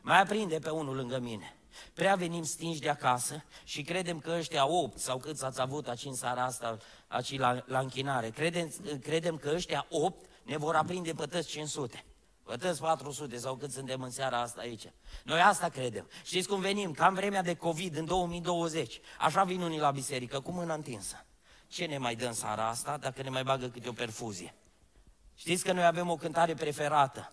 [0.00, 1.56] Mai aprinde pe unul lângă mine.
[1.94, 6.04] Prea venim stinși de acasă și credem că ăștia opt sau câți ați avut aici
[6.04, 6.76] în seara asta,
[7.08, 12.04] aici la, la închinare, credem, credem că ăștia opt ne vor aprinde pe toți 500.
[12.42, 14.92] Pe toți 400 sau cât suntem în seara asta aici.
[15.24, 16.08] Noi asta credem.
[16.24, 16.92] Știți cum venim?
[16.92, 19.00] Cam vremea de COVID în 2020.
[19.18, 21.26] Așa vin unii la biserică, cu mâna întinsă.
[21.72, 24.54] Ce ne mai dă în seara asta dacă ne mai bagă câte o perfuzie?
[25.34, 27.32] Știți că noi avem o cântare preferată.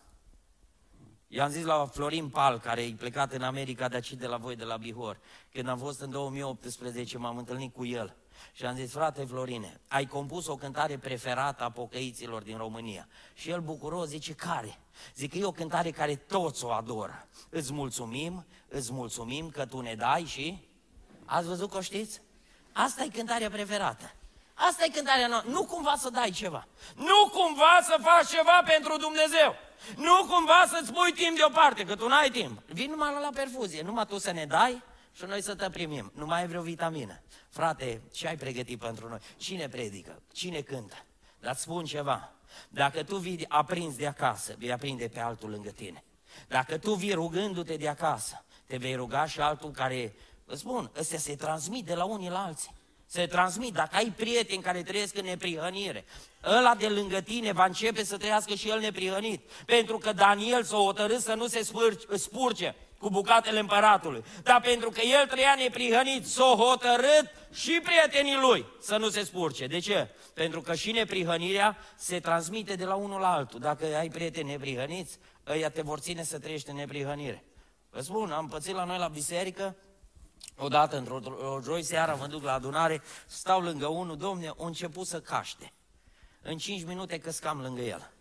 [1.28, 4.56] I-am zis la Florin Pal, care e plecat în America de aici de la voi,
[4.56, 5.20] de la Bihor.
[5.52, 8.16] Când am fost în 2018, m-am întâlnit cu el.
[8.54, 13.08] Și am zis, frate Florine, ai compus o cântare preferată a pocăiților din România.
[13.34, 14.80] Și el bucuros zice, care?
[15.16, 17.28] Zic că e o cântare care toți o adoră.
[17.50, 20.68] Îți mulțumim, îți mulțumim că tu ne dai și...
[21.26, 22.22] Ați văzut că o știți?
[22.72, 24.14] Asta e cântarea preferată.
[24.68, 25.52] Asta e cântarea noastră.
[25.52, 26.68] Nu cumva să dai ceva.
[26.96, 29.56] Nu cumva să faci ceva pentru Dumnezeu.
[29.96, 32.62] Nu cumva să-ți pui timp deoparte, că tu n-ai timp.
[32.66, 36.12] Vin numai la perfuzie, numai tu să ne dai și noi să te primim.
[36.16, 37.22] Nu mai ai vreo vitamină.
[37.50, 39.20] Frate, ce ai pregătit pentru noi?
[39.38, 40.22] Cine predică?
[40.34, 40.96] Cine cântă?
[41.40, 42.32] Dar îți spun ceva.
[42.70, 46.04] Dacă tu vii aprins de acasă, vei aprinde pe altul lângă tine.
[46.48, 51.20] Dacă tu vii rugându-te de acasă, te vei ruga și altul care, îți spun, ăstea
[51.20, 52.78] se transmit de la unii la alții.
[53.12, 53.74] Se transmit.
[53.74, 56.06] Dacă ai prieteni care trăiesc în neprihănire,
[56.44, 59.42] ăla de lângă tine va începe să trăiască și el neprihănit.
[59.66, 61.68] Pentru că Daniel s-a hotărât să nu se
[62.16, 64.24] spurce cu bucatele împăratului.
[64.44, 69.68] Dar pentru că el trăia neprihănit, s-a hotărât și prietenii lui să nu se spurce.
[69.68, 70.08] De ce?
[70.34, 73.60] Pentru că și neprihănirea se transmite de la unul la altul.
[73.60, 75.18] Dacă ai prieteni neprihăniți,
[75.48, 77.44] ăia te vor ține să trăiești în neprihănire.
[77.90, 79.76] Vă spun, am pățit la noi la biserică,
[80.60, 81.20] odată într-o
[81.64, 85.74] joi seara mă duc la adunare, stau lângă unul, domne, a început să caște.
[86.42, 88.12] În cinci minute căscam lângă el.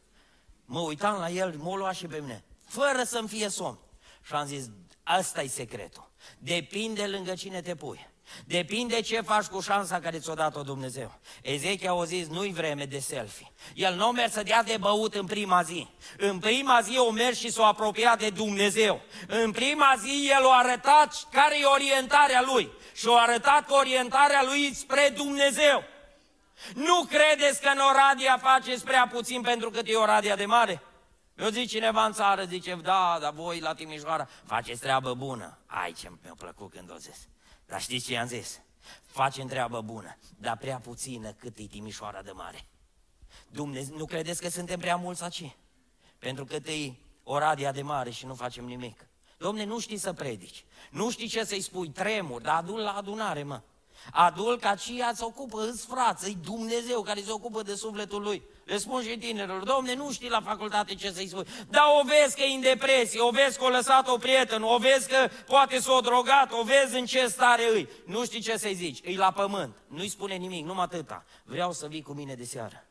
[0.64, 3.79] Mă uitam la el, mă lua și pe mine, fără să-mi fie somn.
[4.22, 4.70] Și am zis,
[5.03, 6.11] asta e secretul.
[6.38, 8.08] Depinde lângă cine te pui.
[8.45, 11.19] Depinde ce faci cu șansa care ți-o dat-o Dumnezeu.
[11.43, 13.53] Ezechia a zis, nu-i vreme de selfie.
[13.75, 15.88] El nu a mers să dea de băut în prima zi.
[16.17, 19.01] În prima zi o mers și s-a apropiat de Dumnezeu.
[19.27, 22.71] În prima zi el a arătat care e orientarea lui.
[22.95, 25.85] Și a arătat orientarea lui spre Dumnezeu.
[26.75, 30.83] Nu credeți că în Oradea faceți prea puțin pentru că e Oradea de mare?
[31.37, 35.59] Eu zic cineva în țară, zice, da, dar voi la Timișoara faceți treabă bună.
[35.67, 37.29] Ai ce mi-a plăcut când o zis.
[37.69, 38.61] Dar știți ce i-am zis?
[39.03, 42.67] Facem treabă bună, dar prea puțină cât e Timișoara de mare.
[43.51, 45.57] Dumnezeu, nu credeți că suntem prea mulți aici?
[46.19, 49.09] Pentru că e Oradia de mare și nu facem nimic.
[49.39, 50.65] Domne, nu știi să predici.
[50.91, 53.61] Nu știi ce să-i spui, tremur, dar adun la adunare, mă.
[54.13, 58.43] Adul ca aceea se ocupă, îți frață, e Dumnezeu care se ocupă de sufletul lui.
[58.65, 61.47] Le spun și tinerilor, domne, nu știi la facultate ce să-i spui.
[61.69, 64.79] Dar o vezi că e în depresie, o vezi că o lăsat o prietenă, o
[64.79, 67.89] vezi că poate s-o drogat, o vezi în ce stare îi.
[68.07, 69.77] Nu știi ce să-i zici, îi la pământ.
[69.87, 71.25] Nu-i spune nimic, numai atâta.
[71.45, 72.83] Vreau să vii cu mine de seară.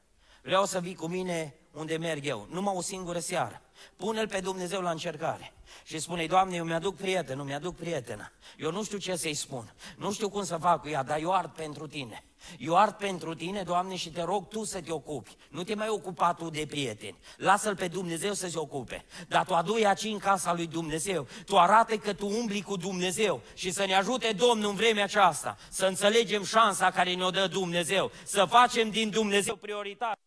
[0.47, 3.61] Vreau să vii cu mine unde merg eu, numai o singură seară.
[3.95, 8.31] Pune-L pe Dumnezeu la încercare și spune Doamne, eu mi-aduc prieten, nu mi-aduc prietenă.
[8.57, 11.33] Eu nu știu ce să-i spun, nu știu cum să fac cu ea, dar eu
[11.33, 12.23] ard pentru tine.
[12.57, 15.35] Eu ard pentru tine, Doamne, și te rog tu să te ocupi.
[15.49, 17.17] Nu te mai ocupa tu de prieteni.
[17.37, 19.05] Lasă-L pe Dumnezeu să se ocupe.
[19.27, 21.27] Dar tu adu aici în casa lui Dumnezeu.
[21.45, 25.57] Tu arate că tu umbli cu Dumnezeu și să ne ajute Domnul în vremea aceasta
[25.69, 30.19] să înțelegem șansa care ne-o dă Dumnezeu, să facem din Dumnezeu prioritate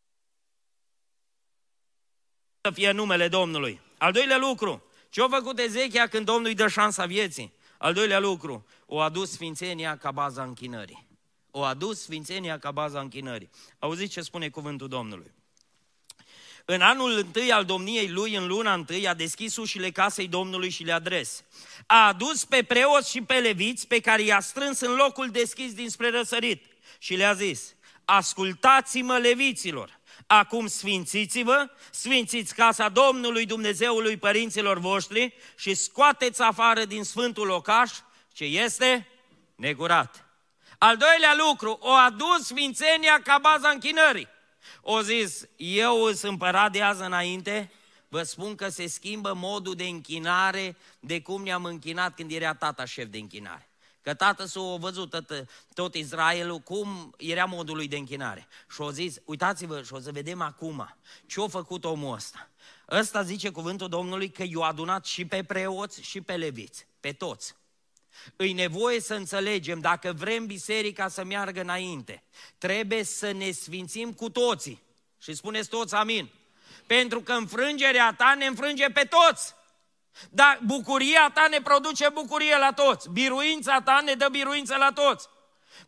[2.63, 3.81] să fie numele Domnului.
[3.99, 7.53] Al doilea lucru, ce a făcut Ezechia când Domnul îi dă șansa vieții?
[7.79, 11.07] Al doilea lucru, o adus sfințenia ca baza închinării.
[11.51, 13.51] O adus sfințenia ca baza închinării.
[13.79, 15.33] Auziți ce spune cuvântul Domnului.
[16.65, 20.85] În anul întâi al domniei lui, în luna întâi, a deschis ușile casei Domnului și
[20.85, 21.45] le adres.
[21.87, 26.11] A adus pe preoți și pe leviți pe care i-a strâns în locul deschis dinspre
[26.11, 26.65] răsărit
[26.99, 30.00] și le-a zis, ascultați-mă leviților,
[30.33, 37.91] Acum sfințiți-vă, sfințiți casa Domnului Dumnezeului părinților voștri și scoateți afară din sfântul locaș
[38.33, 39.09] ce este
[39.55, 40.25] negurat.
[40.79, 44.29] Al doilea lucru, o adus sfințenia ca baza închinării.
[44.81, 47.73] O zis, eu sunt împărat de azi înainte,
[48.09, 52.85] vă spun că se schimbă modul de închinare de cum ne-am închinat când era tata
[52.85, 53.70] șef de închinare.
[54.03, 58.49] Că tată s-a văzut tot, tot Israelul cum era modul lui de închinare.
[58.71, 62.51] Și au zis, uitați-vă și o să vedem acum ce a făcut omul ăsta.
[62.91, 67.55] Ăsta zice cuvântul Domnului că i-a adunat și pe preoți și pe leviți, pe toți.
[68.37, 72.23] Îi nevoie să înțelegem, dacă vrem biserica să meargă înainte,
[72.59, 74.83] trebuie să ne sfințim cu toții.
[75.23, 76.31] Și spuneți toți amin.
[76.87, 79.55] Pentru că înfrângerea ta ne înfrânge pe toți.
[80.31, 83.11] Dar bucuria ta ne produce bucurie la toți.
[83.11, 85.29] Biruința ta ne dă biruință la toți.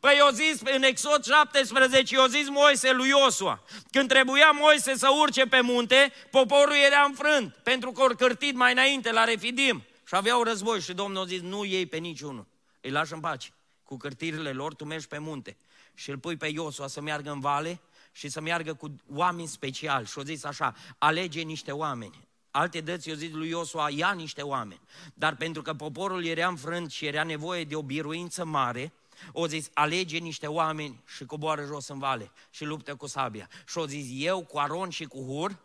[0.00, 5.08] Păi eu zis în Exod 17, eu zis Moise lui Iosua, când trebuia Moise să
[5.20, 10.14] urce pe munte, poporul era înfrânt, pentru că ori cârtit mai înainte la Refidim și
[10.14, 12.46] aveau război și Domnul a zis, nu iei pe niciunul,
[12.80, 13.52] îi lași în pace.
[13.84, 15.56] Cu cârtirile lor tu mergi pe munte
[15.94, 17.80] și îl pui pe Iosua să meargă în vale
[18.12, 20.06] și să meargă cu oameni speciali.
[20.06, 22.28] Și au zis așa, alege niște oameni.
[22.54, 24.80] Alte dăți eu zic lui Iosua, ia niște oameni.
[25.14, 28.92] Dar pentru că poporul era înfrânt și era nevoie de o biruință mare,
[29.32, 33.48] o zis, alege niște oameni și coboară jos în vale și luptă cu sabia.
[33.66, 35.58] Și o zis, eu cu Aron și cu Hur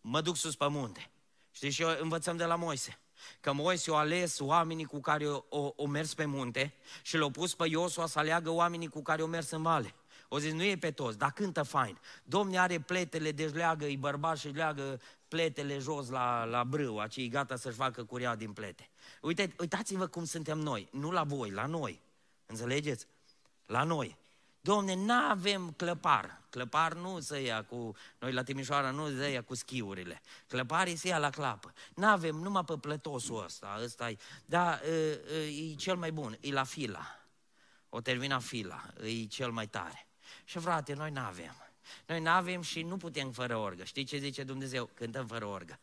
[0.00, 1.10] mă duc sus pe munte.
[1.50, 2.98] Știți, și eu învățăm de la Moise.
[3.40, 7.30] Că Moise a ales oamenii cu care o, o, o mers pe munte și l-a
[7.30, 9.94] pus pe Iosua să aleagă oamenii cu care o mers în vale.
[10.28, 11.98] O zis, nu e pe toți, dar cântă fain.
[12.22, 17.28] Domne are pletele, deci leagă, e bărbat și leagă pletele jos la, la brâu, acei
[17.28, 18.88] gata să-și facă curia din plete.
[19.20, 22.00] Uite, uitați-vă cum suntem noi, nu la voi, la noi.
[22.46, 23.06] Înțelegeți?
[23.66, 24.16] La noi.
[24.60, 26.40] Domne, nu avem clăpar.
[26.50, 30.20] Clăpar nu se ia cu, noi la Timișoara nu se ia cu schiurile.
[30.46, 31.72] Clăparii se ia la clapă.
[31.94, 36.52] Nu avem numai pe plătosul ăsta, ăsta e, da, e, e cel mai bun, e
[36.52, 37.20] la fila.
[37.88, 40.06] O termina fila, e cel mai tare.
[40.44, 41.67] Și frate, noi nu avem.
[42.06, 43.84] Noi nu avem și nu putem fără orgă.
[43.84, 44.90] Știi ce zice Dumnezeu?
[44.94, 45.78] Cântăm fără orgă.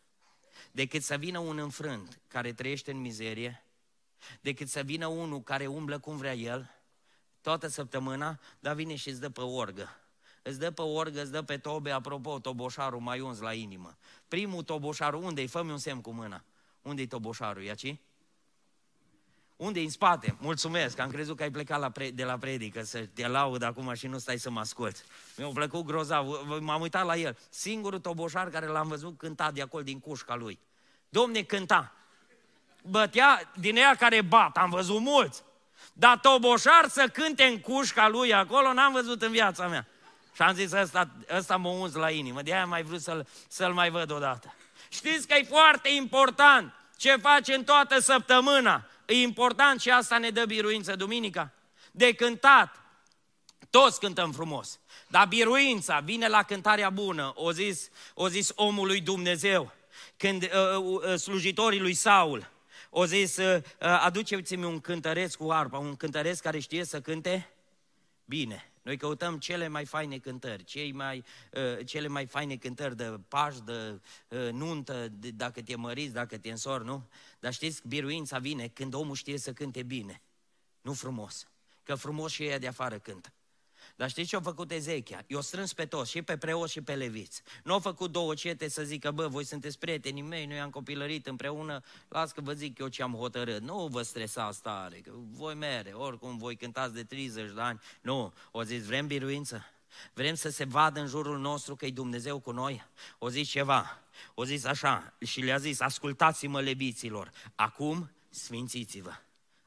[0.70, 3.64] Decât să vină un înfrânt care trăiește în mizerie,
[4.40, 6.70] decât să vină unul care umblă cum vrea el,
[7.40, 10.00] toată săptămâna, dar vine și îți dă pe orgă.
[10.42, 13.96] Îți dă pe orgă, îți dă pe tobe, apropo, toboșarul mai uns la inimă.
[14.28, 15.46] Primul toboșarul, unde-i?
[15.46, 16.44] Fă-mi un semn cu mâna.
[16.82, 17.64] Unde-i toboșarul?
[17.64, 17.98] E aici?
[19.56, 20.36] Unde în spate?
[20.38, 23.94] Mulțumesc, am crezut că ai plecat la pre- de la predică să te laud acum
[23.94, 25.02] și nu stai să mă asculți.
[25.36, 26.26] Mi-a plăcut grozav,
[26.60, 27.38] m-am uitat la el.
[27.48, 30.58] Singurul toboșar care l-am văzut cânta de acolo din cușca lui.
[31.08, 31.92] Domne, cânta.
[32.82, 35.42] Bătea din ea care bat, am văzut mulți.
[35.92, 39.86] Dar toboșar să cânte în cușca lui acolo, n-am văzut în viața mea.
[40.34, 43.26] Și am zis, ăsta, ăsta mă unz la inimă, de aia am mai vrut să-l,
[43.48, 44.54] să-l mai văd odată.
[44.88, 48.86] Știți că e foarte important ce face în toată săptămâna.
[49.06, 51.52] E important și asta ne dă biruință duminica.
[51.90, 52.80] De cântat,
[53.70, 54.80] toți cântăm frumos.
[55.08, 59.72] Dar biruința vine la cântarea bună, o zis, o zis omul lui Dumnezeu,
[60.16, 62.50] când uh, uh, uh slujitorii lui Saul,
[62.90, 67.50] o zis, uh, uh, aduceți-mi un cântăreț cu arpa, un cântăreț care știe să cânte
[68.24, 68.70] bine.
[68.86, 73.58] Noi căutăm cele mai faine cântări, cei mai, uh, cele mai faine cântări de paș,
[73.58, 77.08] de uh, nuntă, de, dacă te măriți, dacă te însori, nu?
[77.40, 80.22] Dar știți, biruința vine când omul știe să cânte bine,
[80.80, 81.46] nu frumos.
[81.82, 83.32] Că frumos și ea de afară cântă.
[83.96, 85.24] Dar știți ce a făcut Ezechia?
[85.26, 87.42] I-a strâns pe toți, și pe preoți și pe leviți.
[87.64, 91.26] Nu a făcut două cete să zică, bă, voi sunteți prietenii mei, noi am copilărit
[91.26, 93.62] împreună, las că vă zic eu ce am hotărât.
[93.62, 97.80] Nu vă stresați tare, că voi mere, oricum voi cântați de 30 de ani.
[98.00, 99.66] Nu, o zis, vrem biruință?
[100.12, 102.84] Vrem să se vadă în jurul nostru că e Dumnezeu cu noi?
[103.18, 104.02] O zis ceva,
[104.34, 109.12] o zis așa și le-a zis, ascultați-mă leviților, acum sfințiți-vă,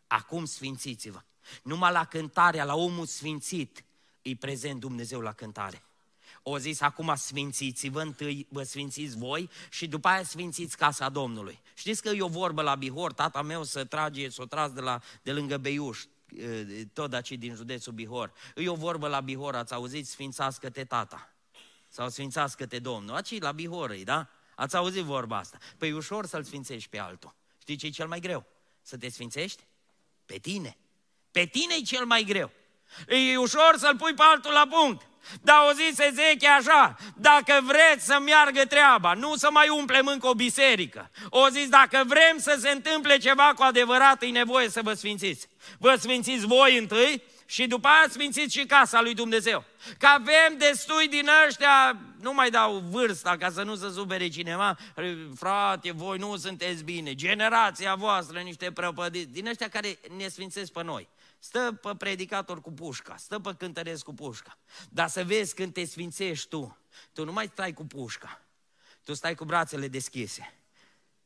[0.07, 1.21] acum sfințiți-vă.
[1.63, 3.83] Numai la cântarea, la omul sfințit,
[4.21, 5.83] e prezent Dumnezeu la cântare.
[6.43, 11.59] O zis, acum sfințiți-vă, întâi vă sfințiți voi și după aia sfințiți casa Domnului.
[11.73, 14.81] Știți că e o vorbă la Bihor, tata meu să trage, să o tras de,
[14.81, 16.03] la, de lângă Beiuș,
[16.93, 18.33] tot aici din județul Bihor.
[18.55, 21.33] E o vorbă la Bihor, ați auzit, sfințească-te tata.
[21.87, 23.15] Sau sfințească-te Domnul.
[23.15, 24.29] Aici la Bihor, da?
[24.55, 25.57] Ați auzit vorba asta.
[25.77, 27.35] Păi ușor să-l sfințești pe altul.
[27.61, 28.45] Știi ce e cel mai greu?
[28.81, 29.63] Să te sfințești?
[30.25, 30.77] Pe tine.
[31.31, 32.51] Pe tine e cel mai greu.
[33.07, 35.01] E ușor să-l pui pe altul la punct.
[35.41, 40.27] Dar o zis Ezechia așa, dacă vreți să meargă treaba, nu să mai umplem încă
[40.27, 41.11] o biserică.
[41.29, 45.47] O zis, dacă vrem să se întâmple ceva cu adevărat, e nevoie să vă sfințiți.
[45.77, 49.63] Vă sfințiți voi întâi și după aia sfințiți și casa lui Dumnezeu.
[49.97, 54.77] Că avem destui din ăștia, nu mai dau vârsta ca să nu se supere cineva,
[55.35, 60.83] frate, voi nu sunteți bine, generația voastră, niște prăpădiți, din ăștia care ne sfințesc pe
[60.83, 61.07] noi.
[61.39, 64.57] Stă pe predicator cu pușca, stă pe cântăresc cu pușca.
[64.89, 66.77] Dar să vezi când te sfințești tu,
[67.13, 68.41] tu nu mai stai cu pușca,
[69.03, 70.53] tu stai cu brațele deschise.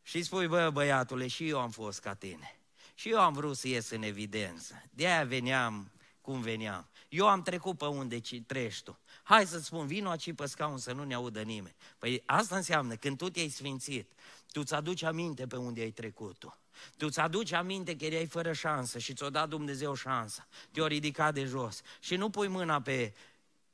[0.02, 2.58] Și spui, bă, băiatule, și eu am fost ca tine.
[2.94, 4.84] Și eu am vrut să ies în evidență.
[4.90, 5.92] De aia veneam
[6.24, 6.88] cum veneam.
[7.10, 9.00] Eu am trecut pe unde treci tu.
[9.24, 11.76] Hai să-ți spun, vino aici pe scaun să nu ne audă nimeni.
[11.98, 14.12] Păi asta înseamnă, când tu te-ai sfințit,
[14.52, 16.58] tu ți aduci aminte pe unde ai trecut tu.
[16.98, 20.48] Tu ți aduci aminte că erai fără șansă și ți-o dat Dumnezeu șansă.
[20.72, 21.82] Te-o ridicat de jos.
[22.00, 23.14] Și nu pui mâna pe,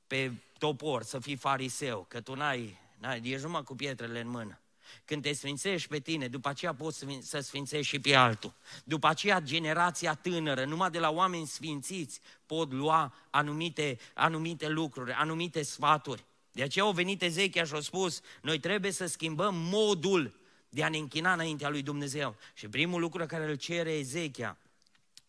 [0.08, 4.60] pe topor să fii fariseu, că tu n-ai, n-ai ești numai cu pietrele în mână.
[5.06, 8.54] Când te sfințești pe tine, după aceea poți să sfințești și pe altul.
[8.84, 15.62] După aceea, generația tânără, numai de la oameni sfințiți, pot lua anumite, anumite lucruri, anumite
[15.62, 16.26] sfaturi.
[16.52, 20.90] De aceea au venit Ezechia și au spus, noi trebuie să schimbăm modul de a
[20.90, 22.36] ne închina înaintea lui Dumnezeu.
[22.54, 24.58] Și primul lucru care îl cere Ezechia,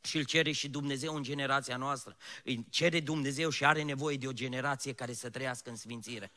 [0.02, 2.16] și îl cere și Dumnezeu în generația noastră.
[2.44, 6.30] Îi cere Dumnezeu și are nevoie de o generație care să trăiască în sfințire.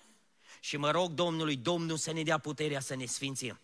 [0.63, 3.59] Și mă rog Domnului, Domnul să ne dea puterea să ne sfințim.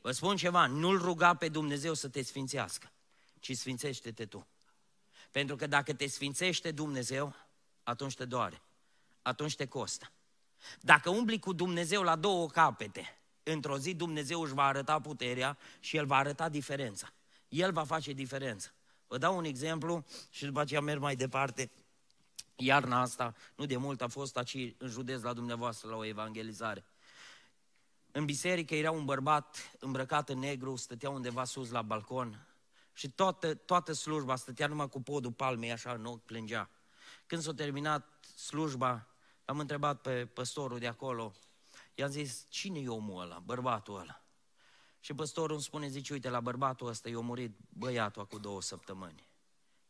[0.00, 2.92] Vă spun ceva, nu-L ruga pe Dumnezeu să te sfințească,
[3.40, 4.46] ci sfințește-te tu.
[5.30, 7.34] Pentru că dacă te sfințește Dumnezeu,
[7.82, 8.62] atunci te doare,
[9.22, 10.10] atunci te costă.
[10.80, 15.96] Dacă umbli cu Dumnezeu la două capete, într-o zi Dumnezeu își va arăta puterea și
[15.96, 17.12] El va arăta diferența.
[17.48, 18.68] El va face diferența.
[19.06, 21.70] Vă dau un exemplu și după aceea merg mai departe.
[22.64, 26.84] Iarna asta, nu de mult, a fost aici în județ la dumneavoastră la o evangelizare.
[28.10, 32.46] În biserică era un bărbat îmbrăcat în negru, stătea undeva sus la balcon
[32.92, 36.70] și toată, toată slujba stătea numai cu podul palmei așa în ochi, plângea.
[37.26, 39.06] Când s-a terminat slujba,
[39.44, 41.32] am întrebat pe păstorul de acolo,
[41.94, 44.22] i-am zis, cine e omul ăla, bărbatul ăla?
[45.00, 49.28] Și păstorul îmi spune, zice, uite, la bărbatul ăsta i-a murit băiatul acum două săptămâni.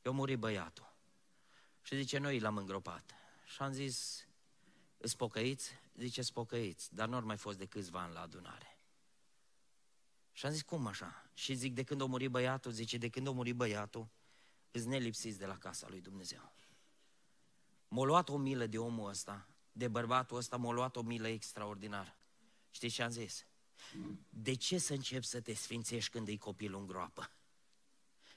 [0.05, 0.92] I-a murit băiatul.
[1.83, 3.15] Și zice, noi l-am îngropat.
[3.45, 4.27] Și am zis,
[4.97, 5.71] îți pocăiți?
[5.97, 8.77] Zice, spocăiți, dar nu ar mai fost de câțiva ani la adunare.
[10.33, 11.31] Și am zis, cum așa?
[11.35, 12.73] Și zic, de când a murit băiatul?
[12.73, 14.09] Zice, de când a murit băiatul,
[14.71, 16.53] îți nelipsiți de la casa lui Dumnezeu.
[17.89, 22.17] M-a luat o milă de omul ăsta, de bărbatul ăsta, m-a luat o milă extraordinară.
[22.71, 23.47] Știți ce am zis?
[24.29, 27.31] De ce să începi să te sfințești când e copilul în groapă?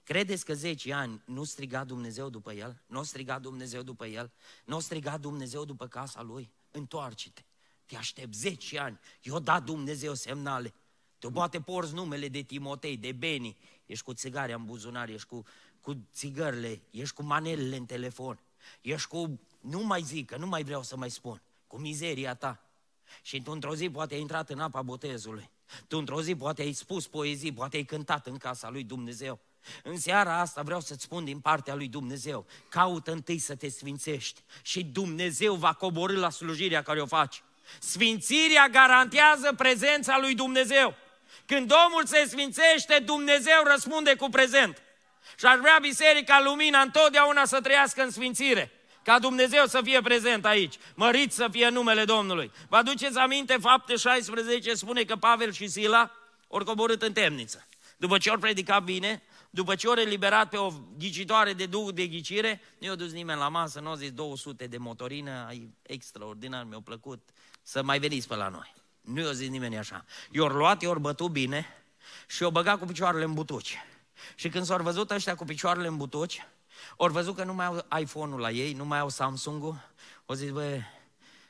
[0.05, 2.81] Credeți că 10 ani nu striga Dumnezeu după el?
[2.85, 4.31] Nu striga Dumnezeu după el?
[4.65, 6.51] Nu striga Dumnezeu după casa lui?
[6.71, 7.41] Întoarce-te!
[7.85, 8.99] Te aștept 10 ani.
[9.21, 10.73] Eu dat Dumnezeu semnale.
[11.19, 13.57] Tu poate porți numele de Timotei, de Beni.
[13.85, 15.43] Ești cu țigare în buzunar, ești cu,
[15.81, 18.39] cu țigările, ești cu manelele în telefon.
[18.81, 22.63] Ești cu, nu mai zic, că nu mai vreau să mai spun, cu mizeria ta.
[23.21, 25.49] Și tu într-o zi poate ai intrat în apa botezului.
[25.87, 29.39] Tu într-o zi poate ai spus poezii, poate ai cântat în casa lui Dumnezeu.
[29.83, 34.41] În seara asta vreau să-ți spun din partea lui Dumnezeu, caută întâi să te sfințești
[34.61, 37.43] și Dumnezeu va coborâ la slujirea care o faci.
[37.79, 40.95] Sfințirea garantează prezența lui Dumnezeu.
[41.45, 44.81] Când omul se sfințește, Dumnezeu răspunde cu prezent.
[45.39, 48.71] Și aș vrea Biserica Lumina întotdeauna să trăiască în sfințire.
[49.03, 50.75] Ca Dumnezeu să fie prezent aici.
[50.95, 52.51] Mărit să fie numele Domnului.
[52.67, 56.11] Vă aduceți aminte, fapte 16 spune că Pavel și Sila
[56.51, 57.67] au coborât în temniță.
[57.97, 59.23] După ce au predicat bine,
[59.55, 63.39] după ce ori eliberat pe o ghicitoare de duh de ghicire, nu i-a dus nimeni
[63.39, 67.29] la masă, nu a zis 200 de motorină, ai extraordinar, mi-a plăcut
[67.61, 68.73] să mai veniți pe la noi.
[69.01, 70.05] Nu i-a zis nimeni așa.
[70.31, 71.65] I-au luat, i-au bătut bine
[72.27, 73.77] și i-au băgat cu picioarele în butuci.
[74.35, 76.47] Și când s-au văzut ăștia cu picioarele în butuci,
[76.97, 79.89] au văzut că nu mai au iPhone-ul la ei, nu mai au Samsung-ul,
[80.25, 80.79] au zis, bă,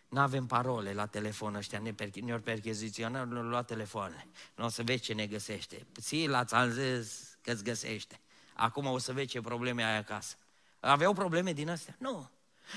[0.09, 4.27] nu avem parole la telefon ăștia, ne ne-au percheziționat, ne-au luat telefoane.
[4.55, 5.85] Nu o să vezi ce ne găsește.
[5.93, 8.19] Si la ți zis, că îți găsește.
[8.53, 10.35] Acum o să vezi ce probleme ai acasă.
[10.79, 11.95] Aveau probleme din astea?
[11.97, 12.29] Nu.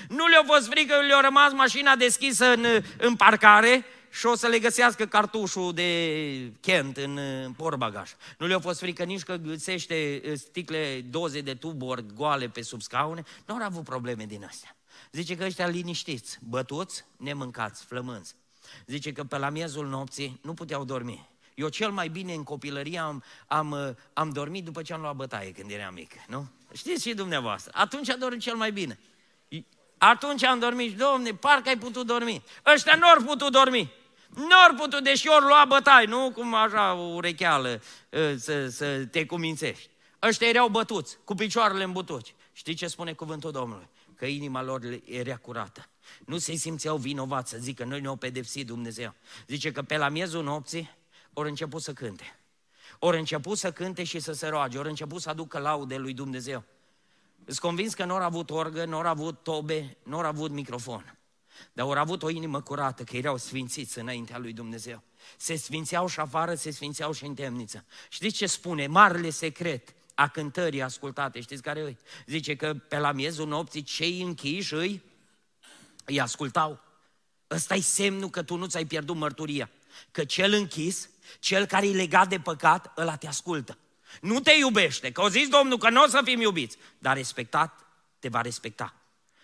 [0.07, 2.65] Nu le-au fost frică, le-au rămas mașina deschisă în,
[2.97, 8.11] în parcare și o să le găsească cartușul de Kent în, în porbagaj.
[8.37, 13.23] Nu le-au fost frică nici că găsește sticle, doze de tubori goale pe sub scaune.
[13.45, 14.75] Nu au avut probleme din astea.
[15.11, 18.35] Zice că ăștia liniștiți, bătuți, nemâncați, flămânți.
[18.85, 21.29] Zice că pe la miezul nopții nu puteau dormi.
[21.59, 25.51] Eu cel mai bine în copilărie am, am, am dormit după ce am luat bătaie
[25.51, 26.47] când eram mic, nu?
[26.73, 27.71] Știți și dumneavoastră.
[27.75, 28.99] Atunci am dormit cel mai bine.
[29.97, 32.43] Atunci am dormit, domne, parcă ai putut dormi.
[32.73, 33.91] Ăștia nu au putut dormi.
[34.35, 37.81] Nu au putut, deși ori lua bătai, nu cum așa o urecheală
[38.13, 39.89] ă, să, să te cumințești.
[40.21, 42.35] Ăștia erau bătuți, cu picioarele în butuci.
[42.53, 43.89] Știi ce spune cuvântul Domnului?
[44.15, 45.89] Că inima lor era curată.
[46.25, 49.13] Nu se simțeau vinovați să zică, noi ne-au pedepsit Dumnezeu.
[49.47, 50.97] Zice că pe la miezul nopții
[51.39, 52.39] ori început să cânte.
[52.99, 56.63] Ori început să cânte și să se roage, ori început să aducă laude lui Dumnezeu.
[57.45, 61.17] Îți convins că nu au avut orgă, nu au avut tobe, nu au avut microfon.
[61.73, 65.03] Dar au avut o inimă curată, că erau sfințiți înaintea lui Dumnezeu.
[65.37, 67.85] Se sfințeau și afară, se sfințeau și în temniță.
[68.09, 68.87] Știți ce spune?
[68.87, 71.41] Marele secret a cântării ascultate.
[71.41, 71.97] Știți care îi?
[72.25, 75.03] Zice că pe la miezul nopții cei închiși îi,
[76.05, 76.79] îi ascultau.
[77.51, 79.69] Ăsta e semnul că tu nu ți-ai pierdut mărturia.
[80.11, 81.09] Că cel închis,
[81.39, 83.77] cel care e legat de păcat, ăla te ascultă.
[84.21, 87.85] Nu te iubește, că o zis Domnul că nu o să fim iubiți, dar respectat
[88.19, 88.93] te va respecta.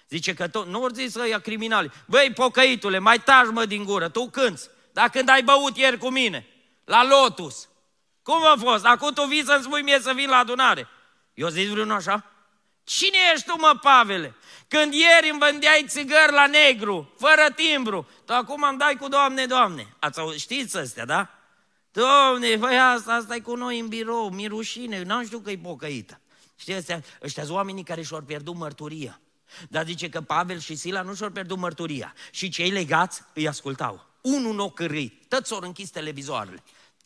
[0.09, 4.09] Zice că tot, nu ori zis ăia criminali, băi, pocăitule, mai taci mă din gură,
[4.09, 4.69] tu cânți.
[4.91, 6.47] Dar când ai băut ieri cu mine,
[6.83, 7.67] la Lotus,
[8.23, 8.85] cum a fost?
[8.85, 10.87] Acum tu vii să-mi spui mie să vin la adunare.
[11.33, 12.25] Eu zis vreun așa?
[12.83, 14.35] Cine ești tu, mă, Pavele?
[14.67, 19.45] Când ieri îmi vândeai țigări la negru, fără timbru, tu acum îmi dai cu Doamne,
[19.45, 19.95] Doamne.
[19.99, 21.29] Ați auzit, știți astea, da?
[21.95, 25.57] Doamne, băi, asta, asta e cu noi în birou, mi rușine, n-am știut că e
[25.57, 26.19] pocăită.
[26.55, 29.19] Știți, ăștia, ăștia oamenii care și-au pierdut mărturia.
[29.69, 32.13] Dar zice că Pavel și Sila nu și-au pierdut mărturia.
[32.31, 34.05] Și cei legați îi ascultau.
[34.21, 36.63] Unul n-o cârâit, toți s-au închis televizoarele.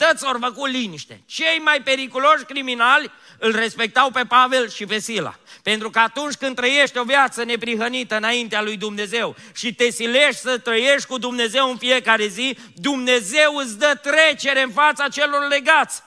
[0.07, 1.21] Toți au făcut liniște.
[1.25, 5.35] Cei mai periculoși criminali îl respectau pe Pavel și pe Sila.
[5.63, 10.57] Pentru că atunci când trăiești o viață neprihănită înaintea lui Dumnezeu și te silești să
[10.57, 16.01] trăiești cu Dumnezeu în fiecare zi, Dumnezeu îți dă trecere în fața celor legați.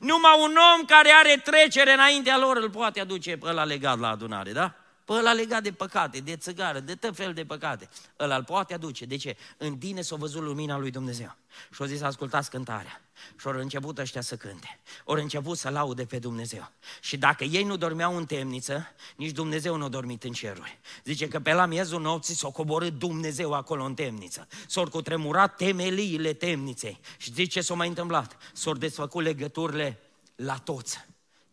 [0.00, 4.08] Numai un om care are trecere înaintea lor îl poate aduce pe ăla legat la
[4.08, 4.74] adunare, da?
[5.06, 7.88] Pe ăla legat de păcate, de țigară, de tot fel de păcate.
[8.20, 9.04] Ăla îl poate aduce.
[9.04, 9.36] De ce?
[9.56, 11.36] În tine s-a văzut lumina lui Dumnezeu.
[11.74, 13.02] Și au zis, ascultați cântarea.
[13.40, 14.78] Și au început ăștia să cânte.
[15.04, 16.70] Au început să laude pe Dumnezeu.
[17.00, 18.86] Și dacă ei nu dormeau în temniță,
[19.16, 20.78] nici Dumnezeu nu a dormit în ceruri.
[21.04, 24.48] Zice că pe la miezul nopții s-a coborât Dumnezeu acolo în temniță.
[24.66, 27.00] S-au cutremurat temeliile temniței.
[27.16, 28.36] Și zice ce s-a mai întâmplat?
[28.52, 29.98] S-au desfăcut legăturile
[30.36, 31.06] la toți.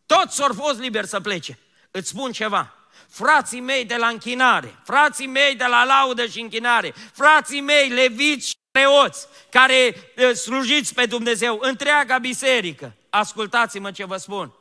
[0.05, 1.59] Toți s-au fost liberi să plece.
[1.91, 2.73] Îți spun ceva,
[3.09, 8.47] frații mei de la închinare, frații mei de la laudă și închinare, frații mei leviți
[8.47, 9.95] și preoți care
[10.33, 14.53] slujiți pe Dumnezeu, întreaga biserică, ascultați-mă ce vă spun.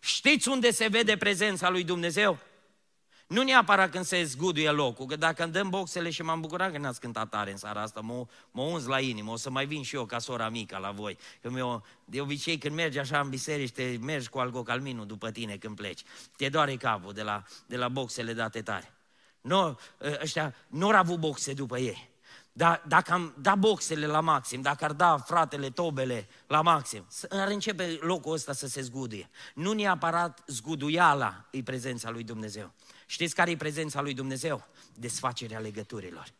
[0.00, 2.38] Știți unde se vede prezența lui Dumnezeu?
[3.28, 6.78] Nu neapărat când se zguduie locul, că dacă îmi dăm boxele și m-am bucurat că
[6.78, 9.82] n-ați cântat tare în seara asta, mă, mă unz la inimă, o să mai vin
[9.82, 11.18] și eu ca sora mică la voi.
[11.42, 15.56] Că eu, de obicei când mergi așa în biserici, te mergi cu algocalminul după tine
[15.56, 16.02] când pleci.
[16.36, 18.92] Te doare capul de la, de la boxele date tare.
[19.40, 19.78] Nu,
[20.22, 22.08] ăștia nu au avut boxe după ei.
[22.52, 27.48] Dar dacă am dat boxele la maxim, dacă ar da fratele tobele la maxim, ar
[27.48, 29.30] începe locul ăsta să se zguduie.
[29.54, 32.72] Nu neapărat zguduiala e prezența lui Dumnezeu.
[33.10, 34.66] Știți care e prezența lui Dumnezeu?
[34.94, 36.32] Desfacerea legăturilor.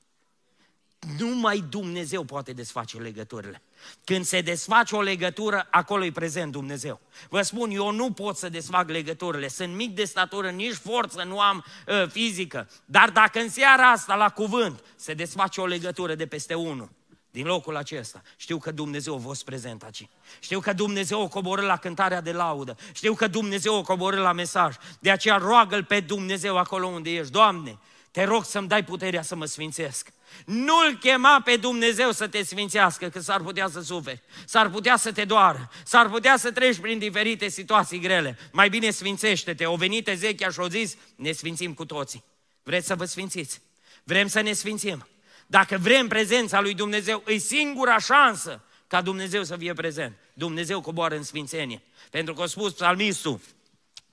[1.19, 3.63] Numai Dumnezeu poate desface legăturile.
[4.05, 7.01] Când se desface o legătură, acolo e prezent Dumnezeu.
[7.29, 9.49] Vă spun, eu nu pot să desfac legăturile.
[9.49, 12.71] Sunt mic de statură, nici forță nu am uh, fizică.
[12.85, 16.91] Dar dacă în seara asta, la cuvânt, se desface o legătură de peste unul,
[17.39, 18.23] din locul acesta.
[18.37, 20.09] Știu că Dumnezeu a fost prezent aici.
[20.41, 22.77] Știu că Dumnezeu o coborâ la cântarea de laudă.
[22.93, 24.75] Știu că Dumnezeu o coborâ la mesaj.
[25.01, 27.33] De aceea roagă-L pe Dumnezeu acolo unde ești.
[27.33, 27.79] Doamne,
[28.11, 30.09] te rog să-mi dai puterea să mă sfințesc.
[30.45, 35.13] Nu-L chema pe Dumnezeu să te sfințească, că s-ar putea să suferi, s-ar putea să
[35.13, 38.39] te doară, s-ar putea să treci prin diferite situații grele.
[38.53, 39.67] Mai bine sfințește-te.
[39.67, 42.25] O venit Ezechia și o zis, ne sfințim cu toții.
[42.63, 43.61] Vreți să vă sfințiți?
[44.05, 45.07] Vrem să ne sfințim.
[45.51, 50.17] Dacă vrem prezența lui Dumnezeu, e singura șansă ca Dumnezeu să fie prezent.
[50.35, 51.83] Dumnezeu coboară în sfințenie.
[52.11, 53.41] Pentru că a spus psalmistul,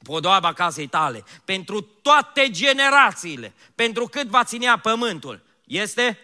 [0.04, 6.20] podoaba casei tale, pentru toate generațiile, pentru cât va ținea pământul, este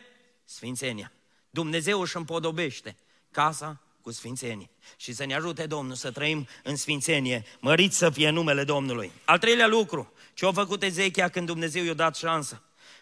[0.45, 1.11] sfințenia.
[1.49, 2.95] Dumnezeu își împodobește
[3.31, 4.69] casa cu sfințenie.
[4.97, 9.11] Și să ne ajute Domnul să trăim în sfințenie, mărit să fie numele Domnului.
[9.25, 12.61] Al treilea lucru, ce a făcut Ezechia când Dumnezeu i-a dat șansă?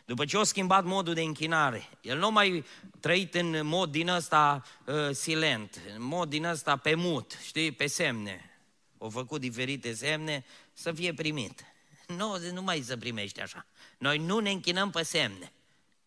[0.10, 2.66] După ce a schimbat modul de închinare, el nu mai
[3.00, 7.88] trăit în mod din ăsta uh, silent, în mod din ăsta pe mut, știi, pe
[7.88, 8.60] semne.
[8.98, 11.64] Au făcut diferite semne să fie primit.
[12.08, 13.66] Nu, nu mai să primești așa.
[13.98, 15.52] Noi nu ne închinăm pe semne.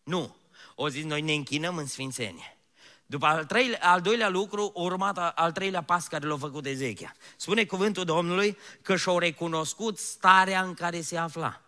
[0.03, 0.35] Nu.
[0.75, 2.57] O zis, noi ne închinăm în sfințenie.
[3.05, 7.15] După al, treilea, al doilea lucru, urmat al treilea pas care l-a făcut Ezechia.
[7.35, 11.62] Spune cuvântul Domnului că și-au recunoscut starea în care se afla.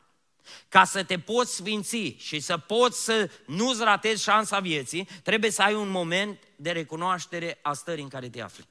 [0.70, 5.62] Ca să te poți sfinți și să poți să nu-ți ratezi șansa vieții, trebuie să
[5.62, 8.68] ai un moment de recunoaștere a stării în care te afli.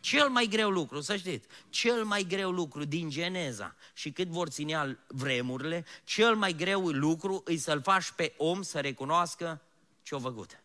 [0.00, 4.48] Cel mai greu lucru, să știți, cel mai greu lucru din Geneza și cât vor
[4.48, 9.62] ținea vremurile, cel mai greu lucru e să-l faci pe om să recunoască
[10.02, 10.62] ce-a făcut.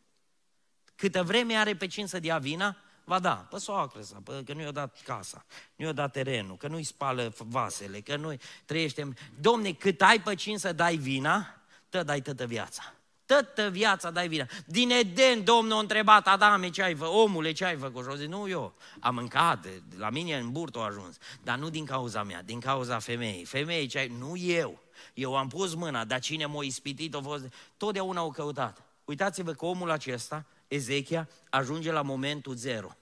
[0.96, 4.54] Câtă vreme are pe cine să dea vina, va da, pe soacră sa, pe, că
[4.54, 5.46] nu i-a dat casa,
[5.76, 8.36] nu i-a dat terenul, că nu-i spală vasele, că nu
[8.66, 9.14] trăiește...
[9.40, 12.94] Domne, cât ai pe cine să dai vina, tă dai tătă viața.
[13.26, 14.46] Toată viața dai vina.
[14.66, 18.04] Din Eden, Domnul a întrebat Adame ce ai făcut, omule ce ai făcut?
[18.04, 21.18] Și au zis, nu eu, am mâncat, la mine în burtă a ajuns.
[21.44, 23.46] Dar nu din cauza mea, din cauza femeii.
[23.46, 24.80] Femeii ce ai, nu eu.
[25.14, 27.54] Eu am pus mâna, dar cine m-a ispitit a fost...
[27.78, 28.82] Totdeauna au căutat.
[29.06, 32.96] Uitați-vă că omul acesta, Ezechia, ajunge la momentul zero.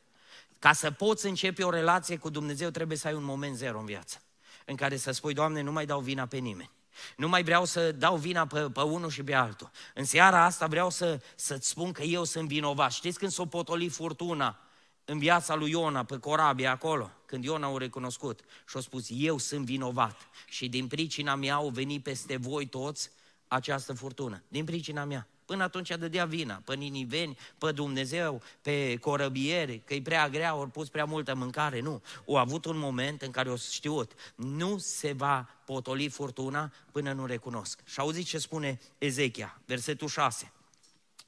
[0.60, 3.86] Ca să poți începe o relație cu Dumnezeu, trebuie să ai un moment zero în
[3.86, 4.22] viață.
[4.66, 6.72] În care să spui, Doamne, nu mai dau vina pe nimeni.
[7.18, 9.72] Nu mai vreau să dau vina pe, pe unul și pe altul.
[9.94, 12.92] În seara asta vreau să, să-ți spun că eu sunt vinovat.
[12.92, 14.60] Știți când s-o potoli furtuna
[15.06, 19.38] în viața lui Iona, pe corabie acolo, când Iona au recunoscut și a spus, eu
[19.38, 23.10] sunt vinovat și din pricina mea au venit peste voi toți
[23.48, 24.44] această furtună.
[24.48, 25.28] Din pricina mea.
[25.46, 30.72] Până atunci dădea vina pe niniveni, pe Dumnezeu, pe corăbieri, că e prea grea, ori
[30.72, 31.80] pus prea multă mâncare.
[31.80, 32.02] Nu.
[32.26, 37.26] O avut un moment în care o știut, nu se va potoli furtuna până nu
[37.26, 37.80] recunosc.
[37.86, 40.52] Și auziți ce spune Ezechia, versetul 6.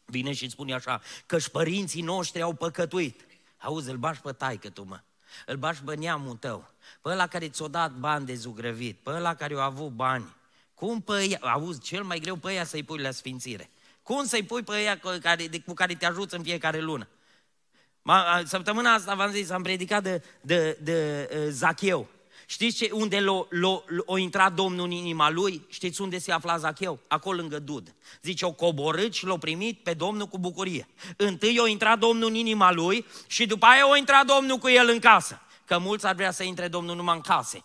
[0.05, 3.25] Vine și spune așa, că-și părinții noștri au păcătuit.
[3.57, 4.99] Auzi, îl bași pe taică tu, mă.
[5.45, 6.71] Îl bași pe neamul tău.
[7.01, 8.97] Pe ăla care ți-o dat bani de zugrăvit.
[8.97, 10.35] Pe ăla care a avut bani.
[10.73, 13.69] Cum pe ea, auzi, cel mai greu pe ea să-i pui la sfințire.
[14.05, 17.07] Cum să-i pui pe ea cu care, cu care te ajută în fiecare lună?
[18.43, 22.07] Săptămâna asta v-am zis, am predicat de, de, de uh, Zacheu.
[22.45, 25.65] Știți ce, unde l-o, l-o, l-o intrat Domnul în inima lui?
[25.69, 26.99] Știți unde se afla Zacheu?
[27.07, 27.95] Acolo lângă Dud.
[28.21, 30.87] Zice, o coborât și l-a primit pe Domnul cu bucurie.
[31.17, 34.89] Întâi o intrat Domnul în inima lui și după aia o intrat Domnul cu el
[34.89, 35.41] în casă.
[35.65, 37.63] Că mulți ar vrea să intre Domnul numai în case,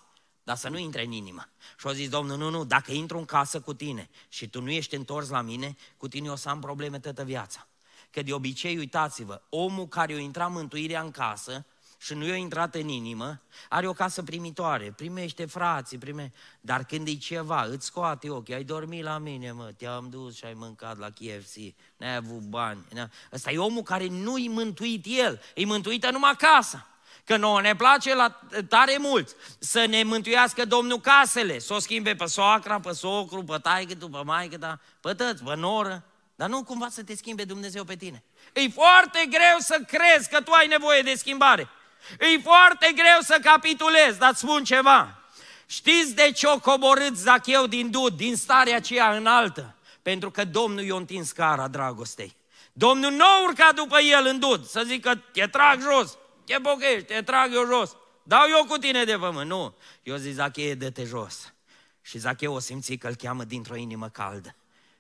[0.50, 1.48] dar să nu intre în inimă.
[1.78, 4.70] Și au zis, Domnul, nu, nu, dacă intru în casă cu tine și tu nu
[4.70, 7.66] ești întors la mine, cu tine o să am probleme toată viața.
[8.10, 11.64] Că de obicei, uitați-vă, omul care o intra mântuirea în casă
[11.98, 16.32] și nu i-a intrat în inimă, are o casă primitoare, primește frații, prime...
[16.60, 20.44] dar când e ceva, îți scoate ochii, ai dormit la mine, mă, te-am dus și
[20.44, 21.56] ai mâncat la KFC,
[21.96, 22.84] n-ai avut bani.
[23.32, 26.86] Ăsta e omul care nu-i mântuit el, e mântuită numai casa.
[27.24, 32.14] Că nouă ne place la tare mult să ne mântuiască Domnul casele, să o schimbe
[32.14, 36.04] pe soacra, pe socru, pe taică, pe maică, da, pe tăți, pe noră,
[36.34, 38.22] dar nu cumva să te schimbe Dumnezeu pe tine.
[38.52, 41.68] E foarte greu să crezi că tu ai nevoie de schimbare.
[42.18, 45.20] E foarte greu să capitulezi, dar spun ceva.
[45.66, 49.74] Știți de ce o coborât Zacheu din dud, din starea aceea înaltă?
[50.02, 52.36] Pentru că Domnul i-a întins cara dragostei.
[52.72, 56.18] Domnul nu a urcat după el în dud, să zică, te trag jos,
[56.50, 59.48] te bochești, te trag eu jos, dau eu cu tine de pământ.
[59.48, 61.54] Nu, eu zic, Zacheu, dă-te jos.
[62.02, 64.54] Și Zacheu o simți că îl cheamă dintr-o inimă caldă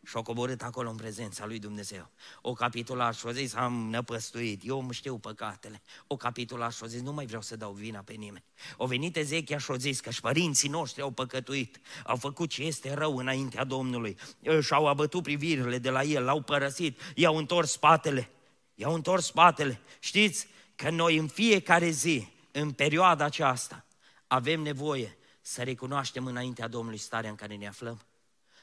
[0.06, 2.10] și au coborât acolo în prezența lui Dumnezeu.
[2.40, 5.82] O capitulat și a zis, am năpăstuit, eu mă știu păcatele.
[6.06, 8.44] O capitulat și a zis, nu mai vreau să dau vina pe nimeni.
[8.76, 12.62] O venit Ezechia și a zis că și părinții noștri au păcătuit, au făcut ce
[12.62, 14.16] este rău înaintea Domnului
[14.60, 18.30] și-au abătut privirile de la el, l-au părăsit, i-au întors spatele,
[18.74, 19.80] i-au întors spatele.
[19.98, 20.46] Știți
[20.80, 23.84] că noi în fiecare zi, în perioada aceasta,
[24.26, 28.00] avem nevoie să recunoaștem înaintea Domnului starea în care ne aflăm.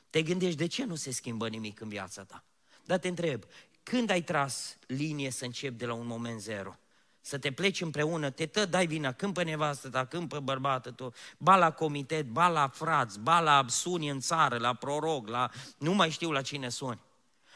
[0.10, 2.44] Te gândești de ce nu se schimbă nimic în viața ta.
[2.86, 3.44] Dar te întreb,
[3.84, 6.76] când ai tras linie să începi de la un moment zero?
[7.22, 10.92] Să te pleci împreună, te tă, dai vina când pe nevastă ta, când pe bărbatul
[10.92, 15.50] tău, ba la comitet, ba la frați, ba la suni în țară, la prorog, la...
[15.78, 17.00] nu mai știu la cine suni.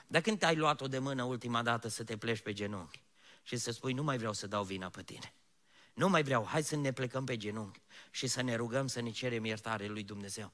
[0.08, 3.01] Dar când te-ai luat-o de mână ultima dată să te pleci pe genunchi
[3.44, 5.34] și să spui, nu mai vreau să dau vina pe tine.
[5.94, 7.82] Nu mai vreau, hai să ne plecăm pe genunchi
[8.12, 10.54] și să ne rugăm să ne cerem iertare lui Dumnezeu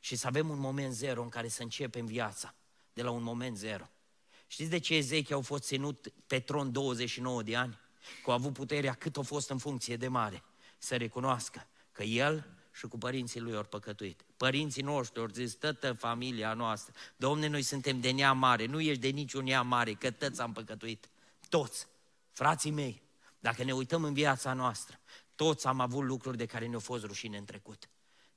[0.00, 2.54] și să avem un moment zero în care să începem viața,
[2.92, 3.88] de la un moment zero.
[4.46, 7.78] Știți de ce Ezechia au fost ținut pe tron 29 de ani?
[8.24, 10.42] Că au avut puterea cât a fost în funcție de mare.
[10.78, 14.24] Să recunoască că el și cu părinții lui au păcătuit.
[14.36, 19.00] Părinții noștri au zis, tătă familia noastră, Domne, noi suntem de neam mare, nu ești
[19.00, 21.08] de niciun neam mare, că toți am păcătuit.
[21.48, 21.86] Toți,
[22.32, 23.02] frații mei,
[23.38, 25.00] dacă ne uităm în viața noastră,
[25.34, 27.88] toți am avut lucruri de care ne-au fost rușine în trecut.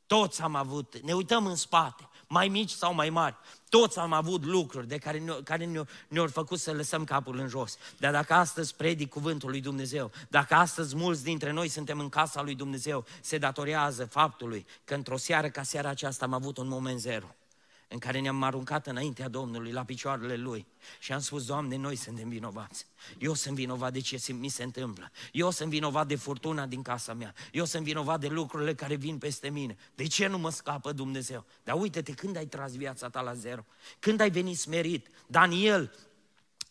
[0.07, 3.35] Toți am avut, ne uităm în spate, mai mici sau mai mari,
[3.69, 7.47] toți am avut lucruri de care, ne, care ne-au, ne făcut să lăsăm capul în
[7.47, 7.77] jos.
[7.97, 12.41] Dar dacă astăzi predic cuvântul lui Dumnezeu, dacă astăzi mulți dintre noi suntem în casa
[12.41, 16.99] lui Dumnezeu, se datorează faptului că într-o seară ca seara aceasta am avut un moment
[16.99, 17.35] zero
[17.95, 20.65] în care ne-am aruncat înaintea Domnului, la picioarele Lui
[20.99, 22.85] și am spus, Doamne, noi suntem vinovați.
[23.17, 25.11] Eu sunt vinovat de ce mi se întâmplă.
[25.31, 27.33] Eu sunt vinovat de furtuna din casa mea.
[27.51, 29.77] Eu sunt vinovat de lucrurile care vin peste mine.
[29.95, 31.45] De ce nu mă scapă Dumnezeu?
[31.63, 33.65] Dar uite-te, când ai tras viața ta la zero?
[33.99, 35.07] Când ai venit smerit?
[35.27, 35.91] Daniel,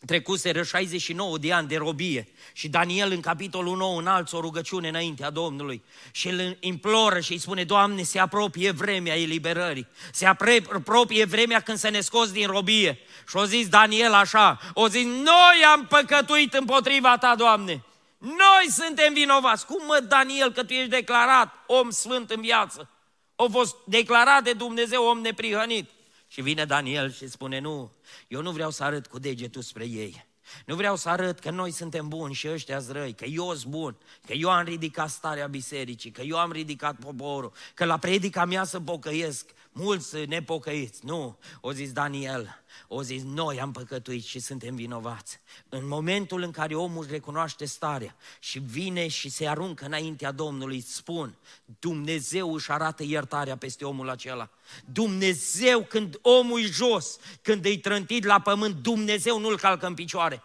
[0.07, 5.31] trecuseră 69 de ani de robie și Daniel în capitolul 9 înalță o rugăciune înaintea
[5.31, 5.83] Domnului
[6.13, 11.79] și îl imploră și îi spune, Doamne, se apropie vremea eliberării, se apropie vremea când
[11.79, 12.99] să ne scoți din robie.
[13.29, 17.85] Și o zis Daniel așa, o zis, noi am păcătuit împotriva ta, Doamne,
[18.19, 19.67] noi suntem vinovați.
[19.67, 22.89] Cum mă, Daniel, că tu ești declarat om sfânt în viață?
[23.37, 25.91] O fost declarat de Dumnezeu om neprihănit.
[26.29, 27.93] Și vine Daniel și spune, nu,
[28.29, 30.27] eu nu vreau să arăt cu degetul spre ei.
[30.67, 33.97] Nu vreau să arăt că noi suntem buni și ăștia răi, că eu sunt bun,
[34.27, 38.65] că eu am ridicat starea bisericii, că eu am ridicat poporul, că la predica mea
[38.65, 41.05] să pocăiesc mulți nepocăiți.
[41.05, 45.41] Nu, o zis Daniel, o zis noi am păcătuit și suntem vinovați.
[45.69, 50.81] În momentul în care omul își recunoaște starea și vine și se aruncă înaintea Domnului,
[50.81, 51.39] spun,
[51.79, 54.51] Dumnezeu își arată iertarea peste omul acela.
[54.85, 60.43] Dumnezeu când omul e jos, când e trântit la pământ, Dumnezeu nu-l calcă în picioare.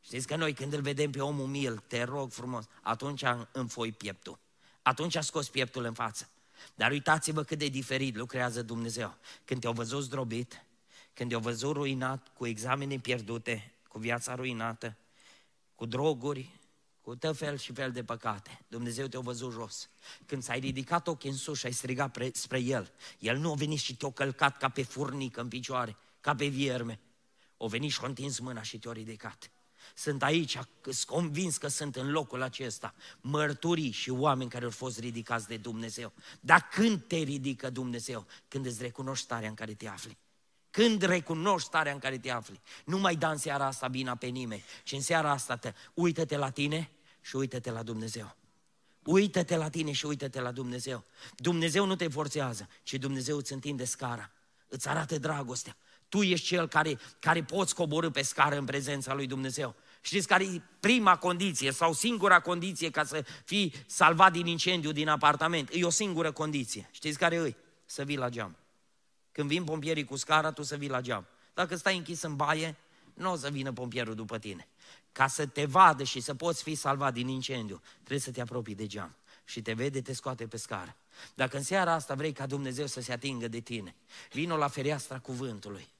[0.00, 4.38] Știți că noi când îl vedem pe omul mil, te rog frumos, atunci înfoi pieptul.
[4.82, 6.28] Atunci a scos pieptul în față.
[6.74, 9.16] Dar uitați-vă cât de diferit lucrează Dumnezeu.
[9.44, 10.64] Când te-au văzut zdrobit,
[11.14, 14.96] când te-au văzut ruinat, cu examene pierdute, cu viața ruinată,
[15.74, 16.50] cu droguri,
[17.00, 18.60] cu tot fel și fel de păcate.
[18.68, 19.88] Dumnezeu te-a văzut jos.
[20.26, 23.54] Când s-ai ridicat ochii în sus și ai strigat pre, spre El, El nu a
[23.54, 27.00] venit și te-a călcat ca pe furnică în picioare, ca pe vierme.
[27.56, 29.50] O venit și a întins mâna și te-a ridicat.
[29.94, 34.98] Sunt aici, sunt convins că sunt în locul acesta mărturii și oameni care au fost
[34.98, 36.12] ridicați de Dumnezeu.
[36.40, 38.26] Dar când te ridică Dumnezeu?
[38.48, 40.16] Când îți recunoști starea în care te afli.
[40.70, 42.60] Când recunoști starea în care te afli.
[42.84, 46.36] Nu mai da în seara asta bina pe nimeni, ci în seara asta te, uită-te
[46.36, 46.90] la tine
[47.20, 48.36] și uită-te la Dumnezeu.
[49.04, 51.04] Uită-te la tine și uită-te la Dumnezeu.
[51.36, 54.30] Dumnezeu nu te forțează, ci Dumnezeu îți întinde scara.
[54.68, 55.76] Îți arată dragostea.
[56.14, 59.74] Tu ești cel care, care poți coborâ pe scară în prezența lui Dumnezeu.
[60.00, 65.08] Știți care e prima condiție sau singura condiție ca să fii salvat din incendiu din
[65.08, 65.68] apartament?
[65.72, 66.88] E o singură condiție.
[66.90, 67.54] Știți care e?
[67.84, 68.56] Să vii la geam.
[69.32, 71.26] Când vin pompierii cu scara, tu să vii la geam.
[71.54, 72.76] Dacă stai închis în baie,
[73.14, 74.68] nu o să vină pompierul după tine.
[75.12, 78.74] Ca să te vadă și să poți fi salvat din incendiu, trebuie să te apropii
[78.74, 79.16] de geam.
[79.44, 80.96] Și te vede, te scoate pe scară.
[81.34, 83.94] Dacă în seara asta vrei ca Dumnezeu să se atingă de tine,
[84.32, 85.92] vino la fereastra cuvântului.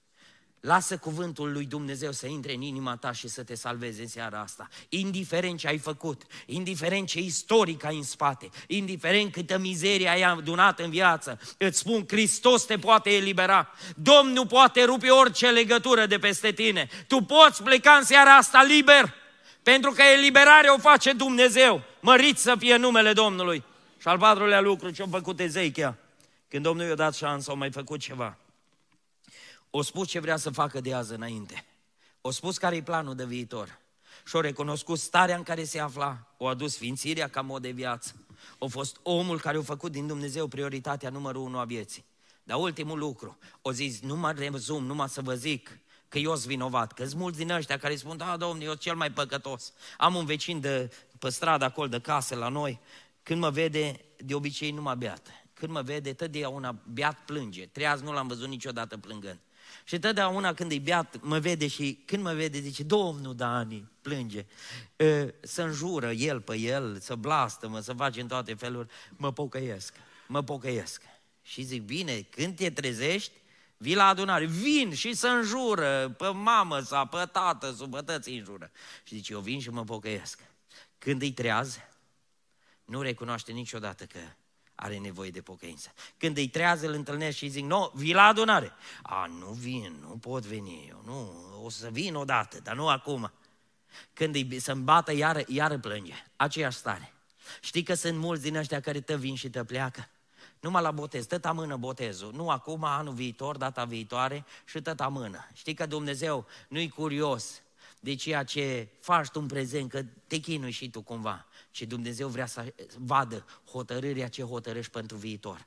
[0.64, 4.40] Lasă cuvântul lui Dumnezeu să intre în inima ta și să te salveze în seara
[4.40, 4.68] asta.
[4.88, 10.78] Indiferent ce ai făcut, indiferent ce istoric ai în spate, indiferent câtă mizerie ai adunat
[10.80, 13.70] în viață, îți spun, Hristos te poate elibera.
[13.96, 16.88] Domnul poate rupe orice legătură de peste tine.
[17.06, 19.14] Tu poți pleca în seara asta liber,
[19.62, 21.82] pentru că eliberarea o face Dumnezeu.
[22.00, 23.62] Mărit să fie numele Domnului.
[24.00, 25.96] Și al patrulea lucru ce-a făcut Ezechia,
[26.48, 28.38] când Domnul i-a dat șansă, au mai făcut ceva
[29.76, 31.64] o spus ce vrea să facă de azi înainte.
[32.20, 33.78] O spus care e planul de viitor.
[34.26, 38.14] Și-o recunoscut starea în care se afla, o adus sfințirea ca mod de viață.
[38.58, 42.04] O fost omul care a făcut din Dumnezeu prioritatea numărul unu a vieții.
[42.42, 46.46] Dar ultimul lucru, o zis, nu mă rezum, numai să vă zic că eu sunt
[46.46, 49.72] vinovat, că sunt mulți din ăștia care spun, da, domnule, eu sunt cel mai păcătos.
[49.98, 52.80] Am un vecin de pe stradă acolo de casă la noi,
[53.22, 55.26] când mă vede, de obicei nu mă beat.
[55.54, 57.66] Când mă vede, totdeauna beat plânge.
[57.66, 59.38] Treaz nu l-am văzut niciodată plângând.
[59.86, 64.46] Și totdeauna când e beat, mă vede și când mă vede, zice, Domnul Dani, plânge.
[65.40, 67.16] Să înjură el pe el, să
[67.68, 68.88] mă, să face în toate feluri.
[69.16, 69.94] Mă pocăiesc,
[70.26, 71.02] mă pocăiesc.
[71.42, 73.32] Și zic, bine, când te trezești,
[73.76, 78.70] vii la adunare, vin și să înjură pe mamă sau pe tată, supătăți înjură.
[79.04, 80.40] Și zice, eu vin și mă pocăiesc.
[80.98, 81.78] Când îi treaz,
[82.84, 84.18] nu recunoaște niciodată că
[84.74, 85.92] are nevoie de pocăință.
[86.16, 88.72] Când îi trează, îl întâlnesc și zic, nu, vii la adunare.
[89.02, 91.32] A, nu vin, nu pot veni eu, nu,
[91.64, 93.32] o să vin odată, dar nu acum.
[94.12, 96.14] Când îi să-mi bată, iară, iară plânge.
[96.36, 97.12] Aceeași stare.
[97.60, 100.08] Știi că sunt mulți din ăștia care te vin și te pleacă?
[100.60, 102.32] Numai la botez, tot amână botezul.
[102.32, 105.48] Nu acum, anul viitor, data viitoare și tot amână.
[105.52, 107.62] Știi că Dumnezeu nu-i curios
[108.00, 111.46] de ceea ce faci tu în prezent, că te chinui și tu cumva.
[111.74, 115.66] Și Dumnezeu vrea să vadă hotărârea ce hotărăști pentru viitor.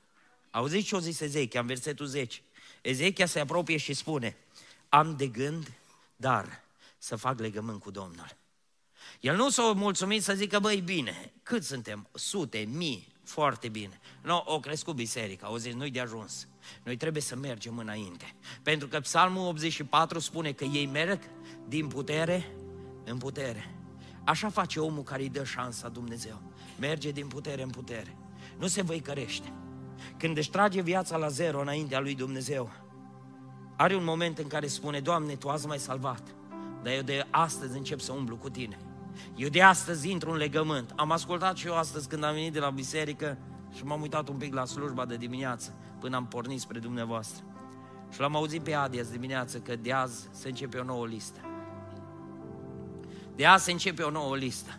[0.50, 2.40] Auziți ce o zis Ezechia în versetul 10?
[2.80, 4.36] Ezechia se apropie și spune,
[4.88, 5.72] am de gând,
[6.16, 6.64] dar
[6.98, 8.36] să fac legământ cu Domnul.
[9.20, 12.08] El nu s-a mulțumit să zică, băi, bine, cât suntem?
[12.14, 14.00] Sute, mii, foarte bine.
[14.22, 16.46] Nu, no, o crescut biserica, au zis, nu-i de ajuns.
[16.82, 18.34] Noi trebuie să mergem înainte.
[18.62, 21.20] Pentru că Psalmul 84 spune că ei merg
[21.66, 22.50] din putere
[23.04, 23.77] în putere.
[24.28, 26.40] Așa face omul care îi dă șansa Dumnezeu.
[26.80, 28.16] Merge din putere în putere.
[28.58, 29.52] Nu se văicărește.
[30.16, 32.70] Când își trage viața la zero înaintea lui Dumnezeu,
[33.76, 36.22] are un moment în care spune, Doamne, Tu azi m-ai salvat,
[36.82, 38.78] dar eu de astăzi încep să umblu cu tine.
[39.36, 40.92] Eu de astăzi intru în legământ.
[40.96, 43.38] Am ascultat și eu astăzi când am venit de la biserică
[43.74, 47.44] și m-am uitat un pic la slujba de dimineață până am pornit spre dumneavoastră.
[48.12, 51.40] Și l-am auzit pe Adi azi dimineață că de azi se începe o nouă listă.
[53.38, 54.70] De azi se începe o nouă listă.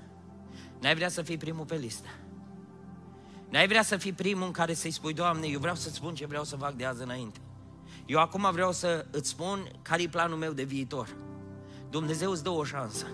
[0.79, 2.07] N-ai vrea să fii primul pe listă.
[3.49, 6.25] N-ai vrea să fii primul în care să-i spui, Doamne, eu vreau să-ți spun ce
[6.25, 7.39] vreau să fac de azi înainte.
[8.05, 11.15] Eu acum vreau să îți spun care e planul meu de viitor.
[11.89, 13.05] Dumnezeu îți dă o șansă.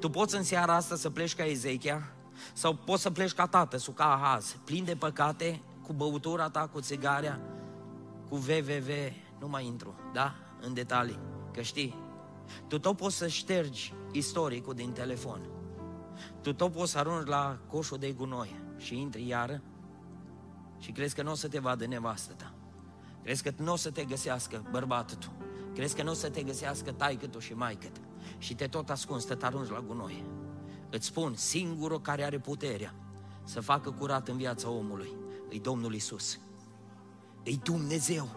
[0.00, 2.12] Tu poți în seara asta să pleci ca Ezechia
[2.52, 6.68] sau poți să pleci ca tată, sau ca Ahaz, plin de păcate, cu băutura ta,
[6.72, 7.40] cu țigarea,
[8.28, 8.88] cu VVV,
[9.40, 10.34] nu mai intru, da?
[10.60, 11.18] În detalii,
[11.52, 12.11] că știi.
[12.68, 15.40] Tu tot poți să ștergi istoricul din telefon.
[16.40, 19.62] Tu tot poți să arunci la coșul de gunoi și intri iară
[20.78, 22.54] și crezi că nu o să te vadă nevastă ta.
[23.22, 25.32] Crezi că nu o să te găsească bărbatul tu.
[25.74, 27.88] Crezi că nu o să te găsească taică tu și maică
[28.38, 30.24] Și te tot ascunzi, te arunci la gunoi.
[30.90, 32.94] Îți spun, singurul care are puterea
[33.44, 35.16] să facă curat în viața omului,
[35.48, 36.38] e Domnul Isus.
[37.42, 38.28] E Dumnezeu.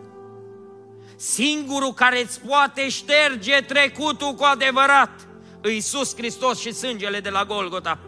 [1.15, 5.27] Singurul care îți poate șterge trecutul cu adevărat,
[5.63, 7.99] e Iisus Hristos și sângele de la Golgota.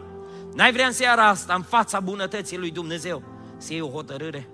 [0.54, 3.22] N-ai vrea în seara asta, în fața bunătății lui Dumnezeu,
[3.56, 4.48] să iei o hotărâre?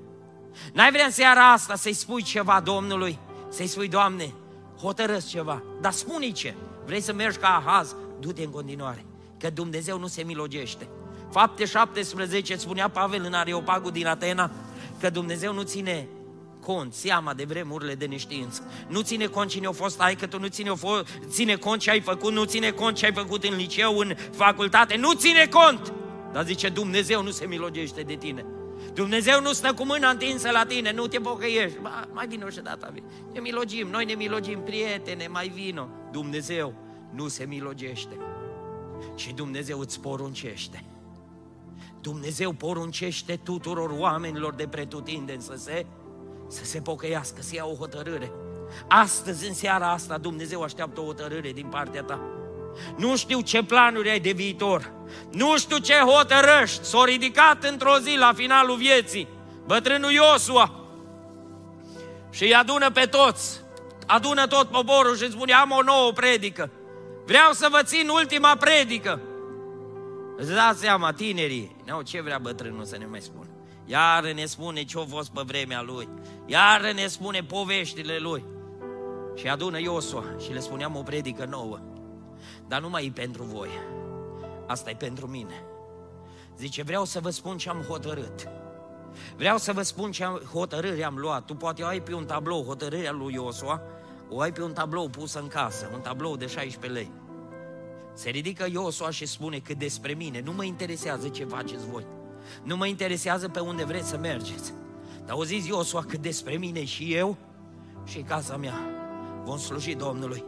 [0.73, 3.19] N-ai vrea în seara asta să-i spui ceva Domnului?
[3.49, 4.33] Să-i spui, Doamne,
[4.81, 6.55] hotărăți ceva, dar spune ce?
[6.87, 7.95] Vrei să mergi ca Ahaz?
[8.21, 9.05] Du-te în continuare,
[9.39, 10.89] că Dumnezeu nu se milogește.
[11.31, 14.51] Fapte 17 spunea Pavel în Areopagul din Atena
[15.01, 16.09] că Dumnezeu nu ține
[16.65, 18.63] cont, seama de vremurile de neștiință.
[18.89, 21.91] Nu ține cont cine a fost ai, că tu nu ține, fo- ține cont ce
[21.91, 25.93] ai făcut, nu ține cont ce ai făcut în liceu, în facultate, nu ține cont!
[26.33, 28.45] Dar zice, Dumnezeu nu se milogește de tine.
[28.95, 31.79] Dumnezeu nu stă cu mâna întinsă la tine, nu te pocăiești.
[31.83, 32.93] Ba, mai vino și data
[33.33, 35.89] Ne milogim, noi ne milogim, prietene, mai vino.
[36.13, 36.75] Dumnezeu
[37.15, 38.17] nu se milogește,
[39.15, 40.85] ci Dumnezeu îți poruncește.
[42.01, 45.87] Dumnezeu poruncește tuturor oamenilor de pretutindeni să se,
[46.49, 48.33] să se pocăiască, să ia o hotărâre.
[48.89, 52.21] Astăzi, în seara asta, Dumnezeu așteaptă o hotărâre din partea ta.
[52.97, 54.93] Nu știu ce planuri ai de viitor.
[55.31, 56.85] Nu știu ce hotărăști.
[56.85, 59.29] S-a ridicat într-o zi la finalul vieții
[59.67, 60.75] bătrânul Iosua
[62.31, 63.61] și îi adună pe toți.
[64.07, 66.71] Adună tot poporul și spune, am o nouă predică.
[67.27, 69.21] Vreau să vă țin ultima predică.
[70.37, 73.49] Îți dați seama, tinerii, nu, ce vrea bătrânul să ne mai spun.
[73.85, 76.09] Iar ne spune ce-a fost pe vremea lui.
[76.47, 78.45] Iar ne spune poveștile lui.
[79.35, 81.79] Și adună Iosua și le spuneam o predică nouă.
[82.69, 83.69] Dar nu mai e pentru voi.
[84.67, 85.65] Asta e pentru mine.
[86.59, 88.49] Zice, vreau să vă spun ce am hotărât.
[89.37, 91.45] Vreau să vă spun ce am, hotărâre am luat.
[91.45, 93.83] Tu poate o ai pe un tablou hotărârea lui Iosua,
[94.29, 97.11] o ai pe un tablou pus în casă, un tablou de 16 lei.
[98.15, 102.07] Se ridică Iosua și spune că despre mine nu mă interesează ce faceți voi.
[102.63, 104.73] Nu mă interesează pe unde vreți să mergeți.
[105.27, 107.37] Dar o zis Iosua că despre mine și eu
[108.05, 108.81] și casa mea
[109.45, 110.45] vom sluji Domnului.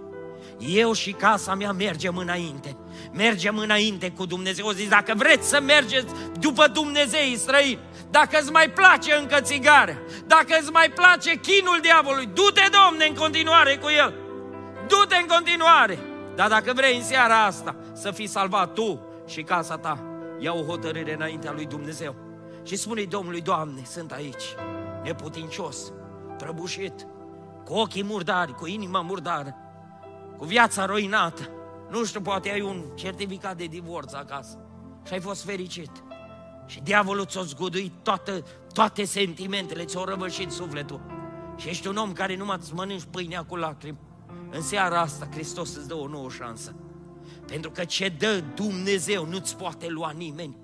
[0.59, 2.77] Eu și casa mea mergem înainte.
[3.13, 4.67] Mergem înainte cu Dumnezeu.
[4.67, 7.79] O zis, dacă vreți să mergeți după Dumnezeu străini,
[8.11, 13.15] dacă îți mai place încă țigare, dacă îți mai place chinul diavolului, du-te, Domne, în
[13.15, 14.15] continuare cu el.
[14.89, 15.99] Du-te în continuare.
[16.35, 19.99] Dar dacă vrei în seara asta să fii salvat tu și casa ta,
[20.39, 22.26] ia o hotărâre înaintea lui Dumnezeu.
[22.67, 24.45] Și spune Domnului, Doamne, sunt aici,
[25.03, 25.93] neputincios,
[26.39, 27.07] prăbușit,
[27.65, 29.55] cu ochii murdari, cu inima murdară,
[30.37, 31.49] cu viața ruinată.
[31.91, 34.59] Nu știu, poate ai un certificat de divorț acasă
[35.07, 35.91] și ai fost fericit.
[36.67, 38.43] Și diavolul ți-a zguduit toate,
[38.73, 41.01] toate sentimentele, ți-a răvășit sufletul.
[41.57, 43.99] Și ești un om care numai îți mănânci pâinea cu lacrimi.
[44.51, 46.75] În seara asta Hristos îți dă o nouă șansă.
[47.47, 50.57] Pentru că ce dă Dumnezeu nu-ți poate lua nimeni.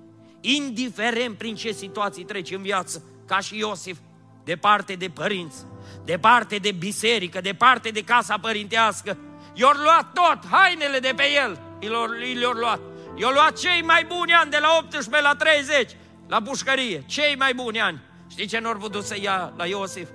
[0.45, 3.99] Indiferent prin ce situații treci în viață, ca și Iosif,
[4.45, 5.65] departe de părinți,
[6.05, 9.19] departe de biserică, departe de casa părintească,
[9.55, 12.81] i-au luat tot, hainele de pe el, i-au luat.
[13.17, 17.55] I-au luat cei mai buni ani de la 18 la 30, la pușcărie, cei mai
[17.55, 18.01] buni ani.
[18.27, 20.09] Știi ce n-au putut să ia la Iosif?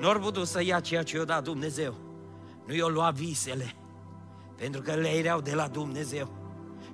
[0.00, 1.94] Nu au putut să ia ceea ce i-a dat Dumnezeu.
[2.66, 3.74] Nu i-au luat visele,
[4.56, 6.32] pentru că le erau de la Dumnezeu.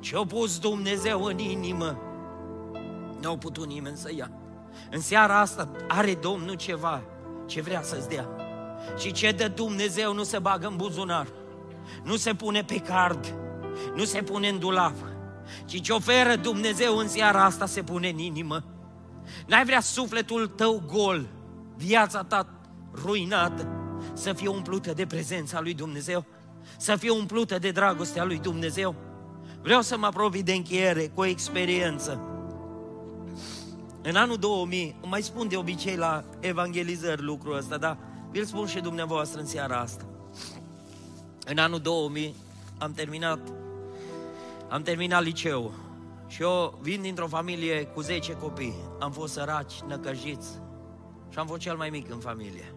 [0.01, 1.99] Ce-a pus Dumnezeu în inimă,
[3.23, 4.31] nu au putut nimeni să ia.
[4.91, 7.03] În seara asta are Domnul ceva
[7.47, 8.29] ce vrea să-ți dea.
[8.99, 11.27] Și ce dă Dumnezeu nu se bagă în buzunar,
[12.05, 13.35] nu se pune pe card,
[13.95, 14.97] nu se pune în dulap,
[15.65, 18.65] ci ce oferă Dumnezeu în seara asta se pune în inimă.
[19.47, 21.27] N-ai vrea sufletul tău gol,
[21.77, 22.47] viața ta
[22.95, 23.69] ruinată,
[24.13, 26.27] să fie umplută de prezența lui Dumnezeu?
[26.77, 28.95] să fie umplută de dragostea lui Dumnezeu.
[29.63, 32.30] Vreau să mă apropii de încheiere cu o experiență.
[34.03, 37.99] În anul 2000, mai spun de obicei la evangelizări lucrul ăsta, dar
[38.31, 40.05] vi-l spun și dumneavoastră în seara asta.
[41.47, 42.35] În anul 2000
[42.79, 43.41] am terminat,
[44.69, 45.73] am terminat liceu
[46.27, 48.75] și eu vin dintr-o familie cu 10 copii.
[49.01, 50.49] Am fost săraci, năcăjiți
[51.29, 52.75] și am fost cel mai mic în familie.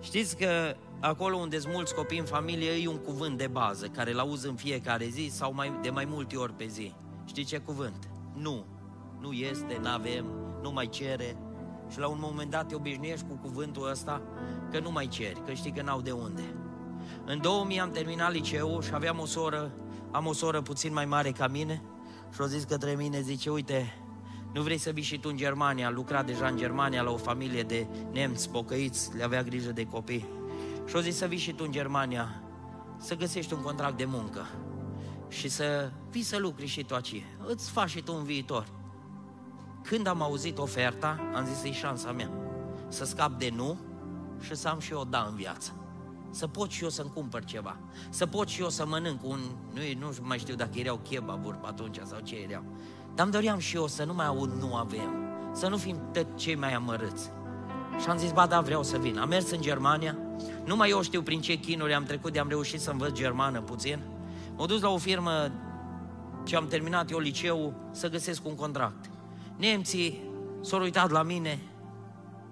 [0.00, 4.12] Știți că acolo unde sunt mulți copii în familie, e un cuvânt de bază, care
[4.12, 6.94] îl auzi în fiecare zi sau mai, de mai multe ori pe zi.
[7.24, 8.08] Știi ce cuvânt?
[8.34, 8.64] Nu.
[9.20, 10.24] Nu este, nu avem,
[10.62, 11.36] nu mai cere.
[11.90, 14.22] Și la un moment dat te obișnuiești cu cuvântul ăsta
[14.70, 16.42] că nu mai ceri, că știi că n-au de unde.
[17.24, 19.72] În 2000 am terminat liceul și aveam o soră,
[20.10, 21.82] am o soră puțin mai mare ca mine
[22.34, 23.94] și o zis către mine, zice, uite,
[24.52, 25.86] nu vrei să vii și tu în Germania?
[25.86, 29.86] A lucrat deja în Germania la o familie de nemți pocăiți, le avea grijă de
[29.86, 30.28] copii.
[30.86, 32.42] Și o zis să vii și tu în Germania,
[32.98, 34.46] să găsești un contract de muncă
[35.28, 37.24] și să vii să lucri și tu aici.
[37.46, 38.77] Îți faci și tu un viitor.
[39.82, 42.30] Când am auzit oferta, am zis, e șansa mea
[42.88, 43.78] să scap de nu
[44.40, 45.72] și să am și eu da în viață.
[46.30, 47.76] Să pot și eu să-mi cumpăr ceva.
[48.10, 49.38] Să pot și eu să mănânc un...
[49.72, 52.64] Nu, nu mai știu dacă erau kebaburi pe atunci sau ce erau.
[53.14, 55.14] Dar îmi doream și eu să nu mai aud nu avem.
[55.52, 57.30] Să nu fim tot cei mai amărâți.
[58.00, 59.18] Și am zis, ba da, vreau să vin.
[59.18, 60.16] Am mers în Germania.
[60.64, 63.60] Nu mai eu știu prin ce chinuri am trecut de am reușit să învăț germană
[63.60, 64.02] puțin.
[64.56, 65.52] M-am dus la o firmă
[66.44, 69.10] ce am terminat eu liceul să găsesc un contract.
[69.58, 70.22] Nemții
[70.60, 71.58] s-au uitat la mine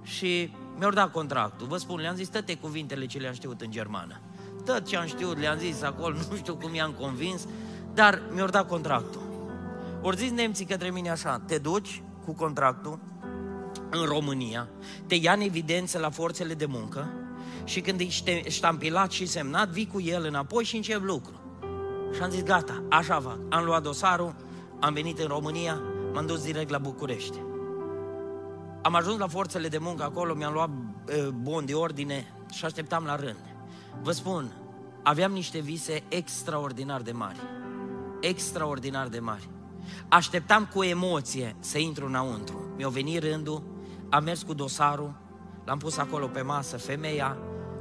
[0.02, 1.66] și mi-au dat contractul.
[1.66, 4.20] Vă spun, le-am zis toate cuvintele ce le-am știut în germană.
[4.64, 7.46] Tot ce am știut le-am zis acolo, nu știu cum i-am convins,
[7.94, 9.20] dar mi-au dat contractul.
[10.02, 12.98] Ori zis nemții către mine așa, te duci cu contractul
[13.90, 14.68] în România,
[15.07, 17.09] te ia în evidență la forțele de muncă
[17.64, 21.40] și când e ștampilat și semnat, vii cu el înapoi și încep lucru.
[22.14, 23.38] Și am zis, gata, așa fac.
[23.48, 24.34] Am luat dosarul,
[24.80, 25.82] am venit în România,
[26.16, 27.38] m-am dus direct la București.
[28.82, 33.04] Am ajuns la forțele de muncă acolo, mi-am luat uh, bon de ordine și așteptam
[33.04, 33.44] la rând.
[34.02, 34.52] Vă spun,
[35.02, 37.38] aveam niște vise extraordinar de mari.
[38.20, 39.48] Extraordinar de mari.
[40.08, 42.74] Așteptam cu emoție să intru înăuntru.
[42.76, 43.62] Mi-a venit rândul,
[44.10, 45.14] am mers cu dosarul,
[45.64, 47.36] l-am pus acolo pe masă, femeia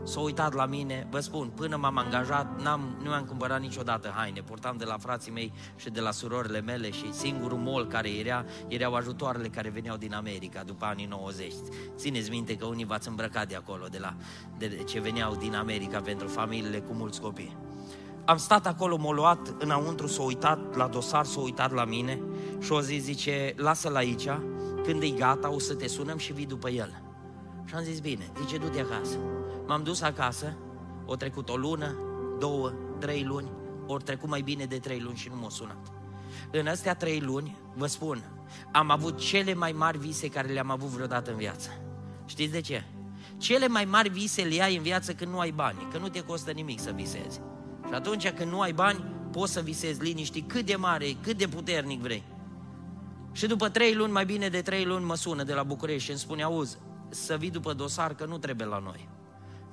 [0.06, 4.41] s-a uitat la mine, vă spun, până m-am angajat, n-am, nu mi-am cumpărat niciodată haine,
[4.41, 8.45] purtam de la frații mei și de la surorile mele și singurul mol care era,
[8.68, 11.53] erau ajutoarele care veneau din America după anii 90.
[11.95, 14.16] Țineți minte că unii v-ați îmbrăcat de acolo, de, la,
[14.58, 17.58] de ce veneau din America pentru familiile cu mulți copii.
[18.26, 22.22] Am stat acolo, m-a luat înăuntru, s-a uitat la dosar, s-a uitat la mine
[22.60, 24.28] și o zi zice, lasă-l aici,
[24.84, 27.01] când e gata o să te sunăm și vii după el.
[27.66, 29.18] Și am zis, bine, zice, du-te acasă.
[29.68, 30.57] M-am dus acasă,
[31.05, 31.95] o trecut o lună,
[32.39, 33.51] două, trei luni,
[33.88, 35.91] ori trecut mai bine de trei luni și nu m-a sunat.
[36.51, 38.24] În astea trei luni, vă spun,
[38.72, 41.70] am avut cele mai mari vise care le-am avut vreodată în viață.
[42.26, 42.84] Știți de ce?
[43.38, 46.24] Cele mai mari vise le ai în viață când nu ai bani, că nu te
[46.24, 47.41] costă nimic să visezi.
[47.88, 51.47] Și atunci când nu ai bani, poți să visezi liniști cât de mare, cât de
[51.47, 52.24] puternic vrei.
[53.32, 56.09] Și după trei luni, mai bine de trei luni, mă sună de la București și
[56.09, 56.78] îmi spune, auzi,
[57.09, 59.09] să vii după dosar, că nu trebuie la noi.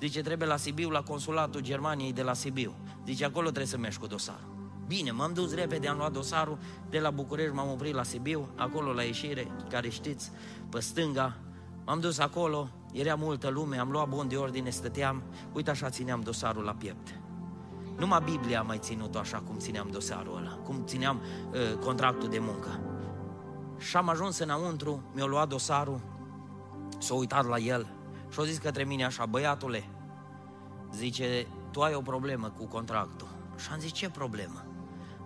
[0.03, 2.74] Zice, trebuie la Sibiu, la consulatul Germaniei de la Sibiu.
[3.07, 4.70] Zice, acolo trebuie să mergi cu dosarul.
[4.86, 6.59] Bine, m-am dus repede, am luat dosarul
[6.90, 10.30] de la București, m-am oprit la Sibiu, acolo la ieșire, care știți,
[10.70, 11.36] pe stânga.
[11.84, 15.22] M-am dus acolo, era multă lume, am luat bun de ordine, stăteam,
[15.53, 17.20] uite așa țineam dosarul la piept.
[17.98, 22.38] Numai Biblia a mai ținut așa cum țineam dosarul ăla, cum țineam uh, contractul de
[22.38, 22.80] muncă.
[23.78, 26.00] Și am ajuns înăuntru, mi-a luat dosarul,
[26.98, 27.86] s-a uitat la el
[28.32, 29.84] și a zis către mine așa, băiatule,
[30.95, 33.28] zice, tu ai o problemă cu contractul.
[33.59, 34.64] Și am zis, ce problemă?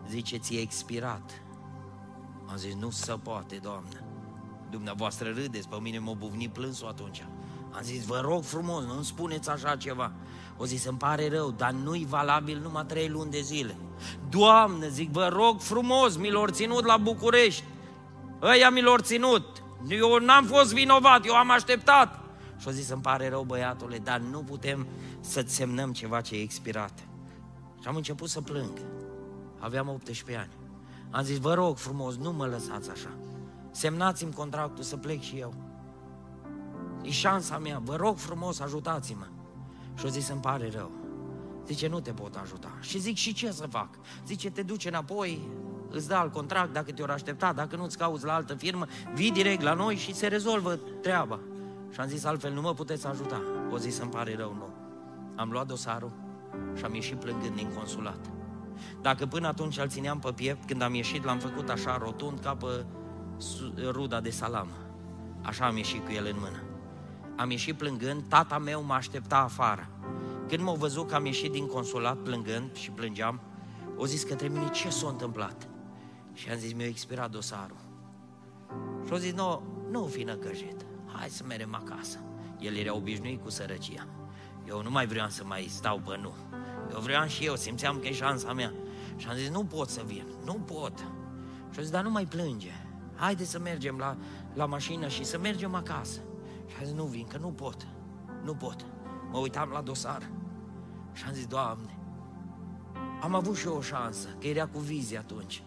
[0.08, 1.42] Zice, ți-e expirat.
[2.46, 4.04] Am zis, nu se poate, Doamne.
[4.70, 7.26] Dumneavoastră râdeți, pe mine m-a buvnit plânsul atunci.
[7.70, 10.12] Am zis, vă rog frumos, nu-mi spuneți așa ceva.
[10.56, 13.76] O zis, îmi pare rău, dar nu-i valabil numai trei luni de zile.
[14.28, 17.64] Doamne, zic, vă rog frumos, mi l ținut la București.
[18.42, 19.62] Ăia mi l ținut.
[19.88, 22.25] Eu n-am fost vinovat, eu am așteptat.
[22.56, 24.86] Și-o zis, îmi pare rău, băiatule, dar nu putem
[25.20, 27.08] să-ți semnăm ceva ce e expirat.
[27.80, 28.78] Și am început să plâng.
[29.58, 30.52] Aveam 18 ani.
[31.10, 33.10] Am zis, vă rog frumos, nu mă lăsați așa.
[33.70, 35.54] Semnați-mi contractul să plec și eu.
[37.02, 39.26] E șansa mea, vă rog frumos, ajutați-mă.
[39.98, 40.90] Și-o zis, îmi pare rău.
[41.66, 42.78] Zice, nu te pot ajuta.
[42.80, 43.88] Și zic, și ce să fac?
[44.26, 45.48] Zice, te duce înapoi,
[45.90, 49.62] îți dă alt contract dacă te-or aștepta, dacă nu-ți cauți la altă firmă, vii direct
[49.62, 51.40] la noi și se rezolvă treaba.
[51.96, 53.42] Și am zis, altfel nu mă puteți ajuta.
[53.70, 54.68] O zis, îmi pare rău, nu.
[55.36, 56.12] Am luat dosarul,
[56.74, 58.30] și am ieșit plângând din consulat.
[59.02, 62.56] Dacă până atunci îl țineam pe piept, când am ieșit l-am făcut așa rotund ca
[62.56, 62.84] pe
[63.90, 64.68] ruda de salam.
[65.42, 66.62] Așa am ieșit cu el în mână.
[67.36, 69.88] Am ieșit plângând, tata meu mă aștepta afară.
[70.48, 73.40] Când m-au văzut că am ieșit din consulat plângând și plângeam,
[73.96, 75.68] o zis către mine ce s-a întâmplat.
[76.32, 77.80] Și am zis, mi-a expirat dosarul.
[79.06, 80.86] Și au zis, nu, nu fi năcăjit,
[81.18, 82.18] hai să mergem acasă.
[82.58, 84.06] El era obișnuit cu sărăcia.
[84.68, 86.34] Eu nu mai vreau să mai stau pe nu.
[86.92, 88.72] Eu vreau și eu, simțeam că e șansa mea.
[89.16, 90.98] Și am zis, nu pot să vin, nu pot.
[91.70, 92.72] Și a zis, dar nu mai plânge.
[93.14, 94.16] Haide să mergem la,
[94.54, 96.20] la mașină și să mergem acasă.
[96.66, 97.86] Și a zis, nu vin, că nu pot,
[98.44, 98.84] nu pot.
[99.30, 100.30] Mă uitam la dosar
[101.12, 101.98] și am zis, Doamne,
[103.22, 105.62] am avut și eu o șansă, că era cu vizie atunci.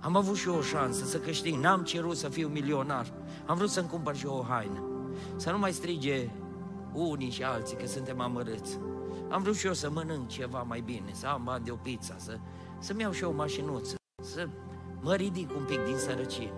[0.00, 3.12] Am avut și eu o șansă să câștig, n-am cerut să fiu milionar.
[3.46, 4.82] Am vrut să-mi cumpăr și eu o haină.
[5.36, 6.30] Să nu mai strige
[6.92, 8.78] unii și alții că suntem amărâți.
[9.30, 12.14] Am vrut și eu să mănânc ceva mai bine, să am bani de o pizza,
[12.18, 12.38] să,
[12.78, 14.48] să-mi iau și eu o mașinuță, să
[15.00, 16.52] mă ridic un pic din sărăcie.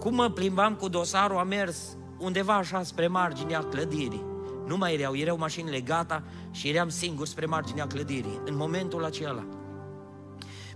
[0.00, 4.24] Cum mă plimbam cu dosarul, am mers undeva așa spre marginea clădirii.
[4.66, 8.40] Nu mai erau, erau mașinile gata și eram singur spre marginea clădirii.
[8.44, 9.44] În momentul acela,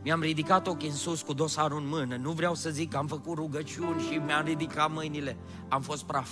[0.06, 2.16] mi-am ridicat ochii în sus cu dosarul în mână.
[2.16, 5.36] Nu vreau să zic că am făcut rugăciuni și mi-am ridicat mâinile.
[5.68, 6.30] Am fost praf.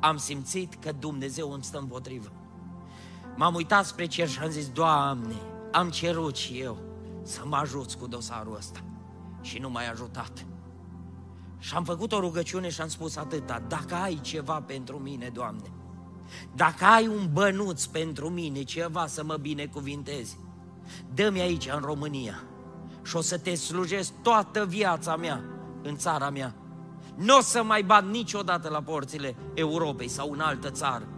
[0.00, 2.32] Am simțit că Dumnezeu îmi stă împotrivă.
[3.36, 5.34] M-am uitat spre cer și am zis, Doamne,
[5.72, 6.78] am cerut și eu
[7.22, 8.80] să mă ajuți cu dosarul ăsta.
[9.40, 10.46] Și nu m-ai ajutat.
[11.58, 15.72] Și am făcut o rugăciune și am spus atâta, dacă ai ceva pentru mine, Doamne,
[16.54, 20.38] dacă ai un bănuț pentru mine, ceva să mă binecuvintezi,
[21.14, 22.44] dă-mi aici în România
[23.10, 25.44] și o să te slujesc toată viața mea
[25.82, 26.54] în țara mea.
[27.16, 31.08] Nu o să mai bat niciodată la porțile Europei sau în altă țară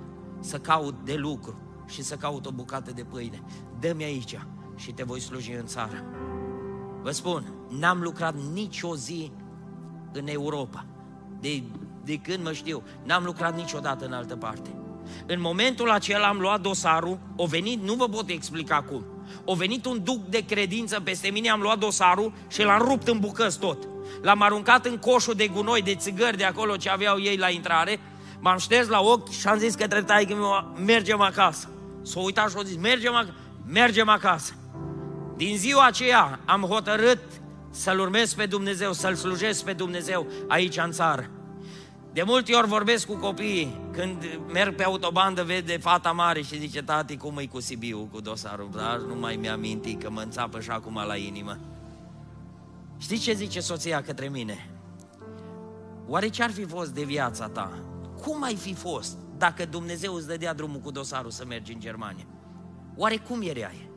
[0.40, 3.42] să caut de lucru și să caut o bucată de pâine.
[3.80, 4.38] Dă-mi aici
[4.76, 6.04] și te voi sluji în țară.
[7.02, 9.32] Vă spun, n-am lucrat nicio zi
[10.12, 10.86] în Europa.
[11.40, 11.62] De,
[12.04, 14.70] de când mă știu, n-am lucrat niciodată în altă parte.
[15.26, 19.04] În momentul acela am luat dosarul, o venit, nu vă pot explica cum,
[19.44, 23.18] o venit un duc de credință peste mine, am luat dosarul și l-am rupt în
[23.18, 23.78] bucăți tot.
[24.22, 28.00] L-am aruncat în coșul de gunoi, de țigări de acolo ce aveau ei la intrare,
[28.40, 30.34] m-am șters la ochi și am zis către taică
[30.84, 31.68] mergem acasă.
[32.02, 33.34] S-a uitat și a zis, mergem, ac-
[33.66, 34.52] mergem acasă.
[35.36, 37.18] Din ziua aceea am hotărât
[37.70, 41.30] să-L urmez pe Dumnezeu, să-L slujesc pe Dumnezeu aici în țară.
[42.12, 46.82] De multe ori vorbesc cu copiii, când merg pe autobandă, vede fata mare și zice,
[46.82, 48.70] tati, cum e cu Sibiu, cu dosarul?
[48.74, 51.58] Dar nu mai mi-am mintit că mă înțapă și acum la inimă.
[52.98, 54.70] Știi ce zice soția către mine?
[56.06, 57.72] Oare ce ar fi fost de viața ta?
[58.22, 62.26] Cum ai fi fost dacă Dumnezeu îți dădea drumul cu dosarul să mergi în Germania?
[62.96, 63.90] Oare cum erai?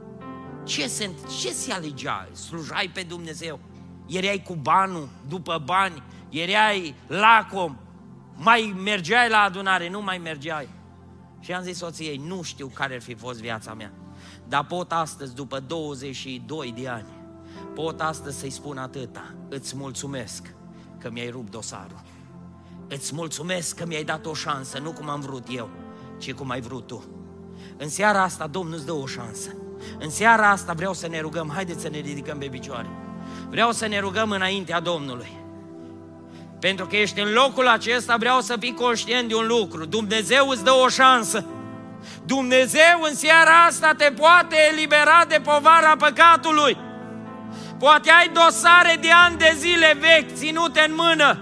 [0.64, 1.10] Ce, se,
[1.40, 2.28] ce se alegea?
[2.32, 3.60] Slujai pe Dumnezeu?
[4.08, 6.04] Erai cu banul, după bani?
[6.30, 7.78] Erai lacom?
[8.36, 9.90] Mai mergeai la adunare?
[9.90, 10.70] Nu mai mergeai?
[11.40, 13.92] Și am zis soției, nu știu care ar fi fost viața mea,
[14.48, 17.08] dar pot astăzi, după 22 de ani,
[17.74, 20.54] pot astăzi să-i spun atâta, îți mulțumesc
[20.98, 22.02] că mi-ai rupt dosarul.
[22.88, 25.70] Îți mulțumesc că mi-ai dat o șansă, nu cum am vrut eu,
[26.18, 27.04] ci cum ai vrut tu.
[27.78, 29.56] În seara asta Domnul îți dă o șansă.
[30.00, 32.90] În seara asta vreau să ne rugăm, haideți să ne ridicăm pe picioare.
[33.50, 35.45] Vreau să ne rugăm înaintea Domnului.
[36.66, 39.86] Pentru că ești în locul acesta, vreau să fii conștient de un lucru.
[39.86, 41.46] Dumnezeu îți dă o șansă.
[42.26, 46.78] Dumnezeu în seara asta te poate elibera de povara păcatului.
[47.80, 51.40] Poate ai dosare de ani de zile vechi ținute în mână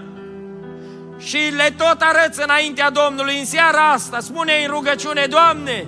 [1.18, 4.20] și le tot arăți înaintea Domnului în seara asta.
[4.20, 5.86] Spune în rugăciune, Doamne,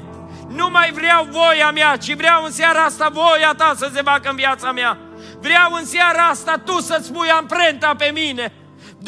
[0.49, 4.29] nu mai vreau voia mea, ci vreau în seara asta voia Ta să se facă
[4.31, 4.99] în viața mea.
[5.41, 8.53] Vreau în seara asta Tu să-ți pui amprenta pe mine.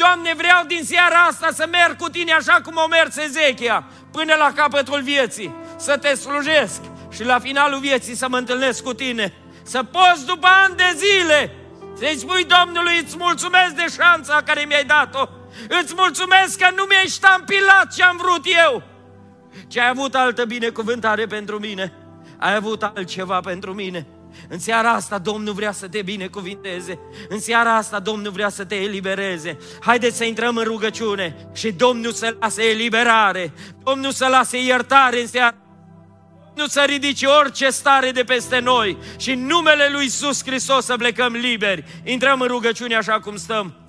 [0.01, 4.33] Doamne, vreau din seara asta să merg cu Tine așa cum o mers Ezechia, până
[4.35, 6.81] la capătul vieții, să Te slujesc
[7.11, 9.33] și la finalul vieții să mă întâlnesc cu Tine.
[9.63, 11.53] Să poți după ani de zile
[11.97, 15.29] să-i spui Domnului, îți mulțumesc de șansa care mi-ai dat-o.
[15.81, 18.83] Îți mulțumesc că nu mi-ai ștampilat ce am vrut eu,
[19.67, 21.93] ce ai avut altă binecuvântare pentru mine.
[22.37, 24.07] Ai avut altceva pentru mine.
[24.47, 26.99] În seara asta Domnul vrea să te binecuvinteze.
[27.29, 29.57] În seara asta Domnul vrea să te elibereze.
[29.81, 33.53] Haideți să intrăm în rugăciune și Domnul să lase eliberare.
[33.83, 35.55] Domnul să lase iertare în seara
[36.55, 40.97] nu să ridice orice stare de peste noi și în numele Lui Iisus Hristos să
[40.97, 41.83] plecăm liberi.
[42.03, 43.88] Intrăm în rugăciune așa cum stăm.